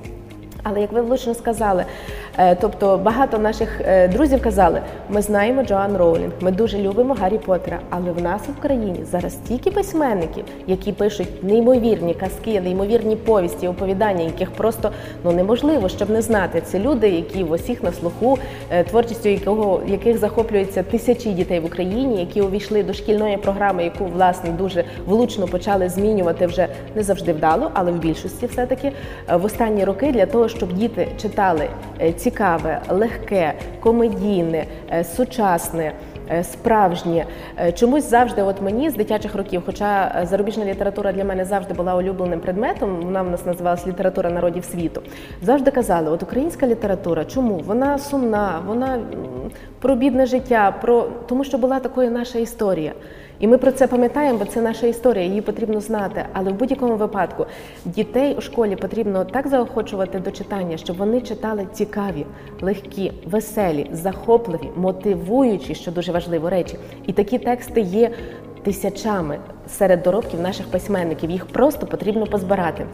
Але 0.62 0.80
як 0.80 0.92
ви 0.92 1.00
влучно 1.00 1.34
сказали, 1.34 1.84
е, 2.38 2.54
тобто 2.54 2.98
багато 2.98 3.38
наших 3.38 3.80
е, 3.80 4.08
друзів 4.08 4.42
казали, 4.42 4.80
ми 5.08 5.22
знаємо 5.22 5.62
Джоан 5.62 5.96
Роулінг, 5.96 6.32
ми 6.40 6.52
дуже 6.52 6.78
любимо 6.78 7.14
Гаррі 7.14 7.38
Поттера, 7.38 7.78
але 7.90 8.12
в 8.12 8.22
нас 8.22 8.42
в 8.48 8.58
Україні 8.58 9.04
зараз 9.04 9.32
стільки 9.32 9.70
письменників, 9.70 10.44
які 10.66 10.92
пишуть 10.92 11.44
неймовірні 11.44 12.14
казки, 12.14 12.60
неймовірні 12.60 13.16
повісті, 13.16 13.68
оповідання, 13.68 14.24
яких 14.24 14.50
просто 14.50 14.90
ну 15.24 15.32
неможливо, 15.32 15.88
щоб 15.88 16.10
не 16.10 16.22
знати. 16.22 16.62
Це 16.64 16.78
люди, 16.78 17.08
які 17.08 17.44
в 17.44 17.50
усіх 17.50 17.82
на 17.82 17.92
слуху, 17.92 18.38
е, 18.70 18.84
творчістю 18.84 19.28
якого 19.28 19.80
яких 19.86 20.18
захоплюються 20.18 20.82
тисячі 20.82 21.30
дітей 21.30 21.60
в 21.60 21.64
Україні, 21.64 22.20
які 22.20 22.42
увійшли 22.42 22.82
до 22.82 22.92
шкільної 22.92 23.36
програми, 23.36 23.84
яку 23.84 24.04
власне 24.04 24.50
дуже 24.50 24.84
влучно 25.06 25.46
почали 25.46 25.88
змінювати 25.88 26.46
вже 26.46 26.68
не 26.94 27.02
завжди 27.02 27.32
вдало, 27.32 27.70
але 27.74 27.92
в 27.92 27.98
більшості 27.98 28.46
все 28.46 28.66
таки 28.66 28.92
в 29.32 29.44
останні 29.44 29.84
роки 29.84 30.12
для 30.12 30.26
того, 30.26 30.47
щоб 30.48 30.72
діти 30.72 31.08
читали 31.22 31.68
е, 32.00 32.12
цікаве, 32.12 32.80
легке, 32.88 33.54
комедійне, 33.80 34.64
е, 34.92 35.04
сучасне. 35.04 35.92
е, 36.30 36.44
Справжнє 36.44 37.26
чомусь 37.74 38.10
завжди, 38.10 38.42
от 38.42 38.62
мені 38.62 38.90
з 38.90 38.94
дитячих 38.94 39.34
років, 39.34 39.62
хоча 39.66 40.20
зарубіжна 40.30 40.64
література 40.64 41.12
для 41.12 41.24
мене 41.24 41.44
завжди 41.44 41.74
була 41.74 41.94
улюбленим 41.94 42.40
предметом, 42.40 43.00
вона 43.02 43.22
в 43.22 43.30
нас 43.30 43.46
називалась 43.46 43.86
література 43.86 44.30
народів 44.30 44.64
світу. 44.64 45.02
Завжди 45.42 45.70
казали, 45.70 46.10
от 46.10 46.22
українська 46.22 46.66
література, 46.66 47.24
чому 47.24 47.54
вона 47.66 47.98
сумна, 47.98 48.60
вона 48.66 48.98
про 49.80 49.94
бідне 49.94 50.26
життя, 50.26 50.74
про 50.80 51.02
тому, 51.28 51.44
що 51.44 51.58
була 51.58 51.80
такою 51.80 52.10
наша 52.10 52.38
історія. 52.38 52.92
І 53.40 53.46
ми 53.46 53.58
про 53.58 53.72
це 53.72 53.86
пам'ятаємо, 53.86 54.38
бо 54.38 54.44
це 54.44 54.60
наша 54.60 54.86
історія, 54.86 55.24
її 55.24 55.40
потрібно 55.40 55.80
знати. 55.80 56.24
Але 56.32 56.50
в 56.50 56.54
будь-якому 56.54 56.96
випадку 56.96 57.46
дітей 57.84 58.34
у 58.34 58.40
школі 58.40 58.76
потрібно 58.76 59.24
так 59.24 59.48
заохочувати 59.48 60.18
до 60.18 60.30
читання, 60.30 60.76
щоб 60.76 60.96
вони 60.96 61.20
читали 61.20 61.66
цікаві, 61.72 62.26
легкі, 62.60 63.12
веселі, 63.26 63.86
захопливі, 63.92 64.70
мотивуючі, 64.76 65.74
що 65.74 65.90
дуже 65.90 66.12
важливо 66.12 66.50
речі. 66.50 66.76
І 67.06 67.12
такі 67.12 67.38
тексти 67.38 67.80
є 67.80 68.10
тисячами 68.62 69.38
серед 69.68 70.02
доробків 70.02 70.40
наших 70.40 70.66
письменників. 70.66 71.30
Їх 71.30 71.46
просто 71.46 71.86
потрібно 71.86 72.26
позбирати. 72.26 72.86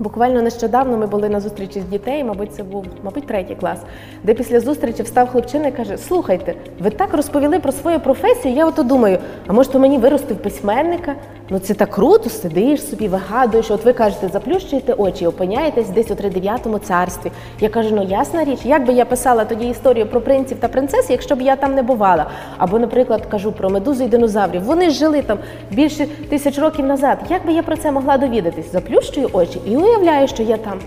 Буквально 0.00 0.42
нещодавно 0.42 0.96
ми 0.96 1.06
були 1.06 1.28
на 1.28 1.40
зустрічі 1.40 1.80
з 1.80 1.84
дітей, 1.84 2.24
мабуть, 2.24 2.54
це 2.54 2.62
був, 2.62 2.84
мабуть, 3.02 3.26
третій 3.26 3.54
клас, 3.54 3.78
де 4.24 4.34
після 4.34 4.60
зустрічі 4.60 5.02
встав 5.02 5.28
хлопчина 5.28 5.66
і 5.66 5.72
каже: 5.72 5.98
Слухайте, 5.98 6.54
ви 6.78 6.90
так 6.90 7.14
розповіли 7.14 7.58
про 7.58 7.72
свою 7.72 8.00
професію. 8.00 8.54
Я 8.54 8.66
ото 8.66 8.82
думаю, 8.82 9.18
а 9.46 9.52
може, 9.52 9.70
то 9.70 9.78
мені 9.78 9.98
вирости 9.98 10.34
в 10.34 10.36
письменника? 10.36 11.14
Ну 11.50 11.58
це 11.58 11.74
так 11.74 11.90
круто, 11.90 12.30
сидиш 12.30 12.86
собі, 12.86 13.08
вигадуєш. 13.08 13.70
От 13.70 13.84
ви 13.84 13.92
кажете, 13.92 14.28
заплющуєте 14.28 14.92
очі, 14.92 15.26
опиняєтесь 15.26 15.88
десь 15.88 16.10
у 16.10 16.14
тридев'ятому 16.14 16.78
царстві. 16.78 17.30
Я 17.60 17.68
кажу, 17.68 17.94
ну 17.94 18.02
ясна 18.02 18.44
річ, 18.44 18.58
як 18.64 18.86
би 18.86 18.92
я 18.92 19.04
писала 19.04 19.44
тоді 19.44 19.68
історію 19.68 20.06
про 20.06 20.20
принців 20.20 20.56
та 20.60 20.68
принцес, 20.68 21.10
якщо 21.10 21.36
б 21.36 21.42
я 21.42 21.56
там 21.56 21.74
не 21.74 21.82
бувала. 21.82 22.26
Або, 22.58 22.78
наприклад, 22.78 23.26
кажу 23.26 23.52
про 23.52 23.70
медузу 23.70 24.04
і 24.04 24.08
динозаврів. 24.08 24.62
Вони 24.62 24.90
жили 24.90 25.22
там 25.22 25.38
більше 25.70 26.06
тисяч 26.06 26.58
років 26.58 26.86
назад. 26.86 27.18
Як 27.28 27.46
би 27.46 27.52
я 27.52 27.62
про 27.62 27.76
це 27.76 27.92
могла 27.92 28.18
довідатись? 28.18 28.72
Заплющую 28.72 29.30
очі 29.32 29.60
і 29.66 29.76
уявляю, 29.90 30.28
що 30.28 30.42
я 30.42 30.56
там. 30.56 30.78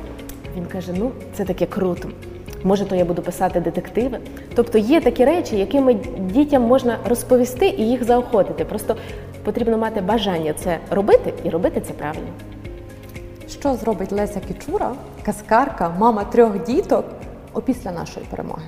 Він 0.57 0.65
каже: 0.65 0.93
ну 0.97 1.11
це 1.33 1.45
таке 1.45 1.65
круто. 1.65 2.09
Може, 2.63 2.85
то 2.85 2.95
я 2.95 3.05
буду 3.05 3.21
писати 3.21 3.59
детективи. 3.59 4.19
Тобто 4.55 4.77
є 4.77 5.01
такі 5.01 5.25
речі, 5.25 5.57
якими 5.57 5.93
дітям 6.19 6.61
можна 6.61 6.97
розповісти 7.09 7.67
і 7.67 7.89
їх 7.89 8.03
заохотити. 8.03 8.65
Просто 8.65 8.95
потрібно 9.43 9.77
мати 9.77 10.01
бажання 10.01 10.53
це 10.53 10.77
робити 10.91 11.33
і 11.43 11.49
робити 11.49 11.81
це 11.81 11.93
правильно. 11.93 12.27
Що 13.49 13.75
зробить 13.75 14.11
Леся 14.11 14.41
Кічура, 14.47 14.91
казкарка, 15.25 15.95
мама 15.99 16.23
трьох 16.23 16.63
діток 16.63 17.05
опісля 17.53 17.91
нашої 17.91 18.25
перемоги? 18.25 18.63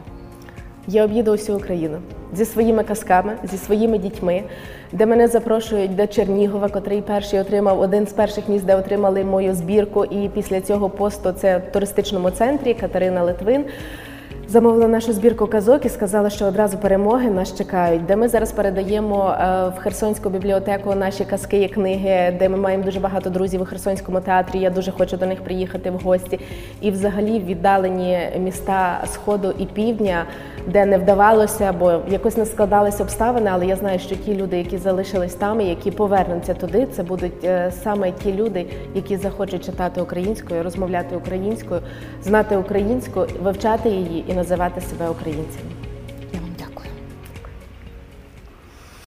Я 0.88 1.04
об'їду 1.04 1.34
усю 1.34 1.56
Україну 1.56 1.98
зі 2.34 2.46
своїми 2.46 2.84
казками, 2.84 3.34
зі 3.44 3.58
своїми 3.58 3.98
дітьми, 3.98 4.44
де 4.92 5.06
мене 5.06 5.28
запрошують 5.28 5.96
до 5.96 6.08
Чернігова, 6.08 6.70
котрий 6.70 7.02
перший 7.02 7.40
отримав 7.40 7.80
один 7.80 8.08
з 8.08 8.14
перших 8.14 8.50
міст, 8.50 8.66
де 8.66 8.76
отримали 8.76 9.24
мою 9.24 9.54
збірку. 9.54 10.06
І 10.06 10.30
після 10.30 10.62
цього 10.62 10.90
посту 10.90 11.32
це 11.32 11.58
в 11.58 11.72
туристичному 11.72 12.32
центрі 12.32 12.74
Катерина 12.74 13.24
Литвин. 13.24 13.66
Замовила 14.48 14.88
нашу 14.88 15.14
збірку 15.14 15.48
казок 15.48 15.86
і 15.86 15.90
сказала, 15.90 16.30
що 16.30 16.46
одразу 16.46 16.78
перемоги 16.78 17.30
нас 17.30 17.58
чекають, 17.58 18.06
де 18.06 18.16
ми 18.16 18.28
зараз 18.28 18.52
передаємо 18.52 19.36
е, 19.40 19.68
в 19.78 19.80
Херсонську 19.80 20.30
бібліотеку 20.30 20.96
наші 20.96 21.26
казки 21.26 21.64
і 21.64 21.70
книги, 21.70 22.36
де 22.40 22.50
ми 22.50 22.58
маємо 22.58 22.84
дуже 22.84 23.00
багато 23.00 23.30
друзів 23.30 23.62
у 23.62 23.66
Херсонському 23.66 24.22
театрі. 24.22 24.60
Я 24.60 24.70
дуже 24.70 24.92
хочу 24.92 25.18
до 25.18 25.26
них 25.26 25.42
приїхати 25.42 25.92
в 25.92 25.96
гості. 25.96 26.40
І 26.82 26.92
взагалі 26.92 27.40
віддалені 27.40 28.20
міста 28.40 29.04
Сходу 29.14 29.54
і 29.60 29.66
Півдня, 29.66 30.26
де 30.68 30.86
не 30.86 30.98
вдавалося, 30.98 31.64
або 31.64 32.00
якось 32.10 32.38
не 32.38 32.46
складалися 32.46 33.04
обставини. 33.04 33.50
Але 33.54 33.66
я 33.66 33.76
знаю, 33.76 34.00
що 34.00 34.16
ті 34.16 34.36
люди, 34.36 34.58
які 34.58 34.78
залишились 34.78 35.34
там, 35.34 35.62
і 35.62 35.66
які 35.66 35.92
повернуться 35.92 36.54
туди, 36.54 36.88
це 36.92 37.04
будуть 37.04 37.44
е, 37.44 37.72
саме 37.84 38.12
ті 38.12 38.34
люди, 38.34 38.66
які 38.96 39.18
захочуть 39.18 39.66
читати 39.66 40.02
українською, 40.02 40.64
розмовляти 40.64 41.16
українською, 41.16 41.82
знати 42.24 42.58
українську, 42.58 43.26
вивчати 43.44 43.90
її 43.90 44.26
і 44.28 44.34
називати 44.34 44.82
себе 44.82 45.10
українцями. 45.10 45.75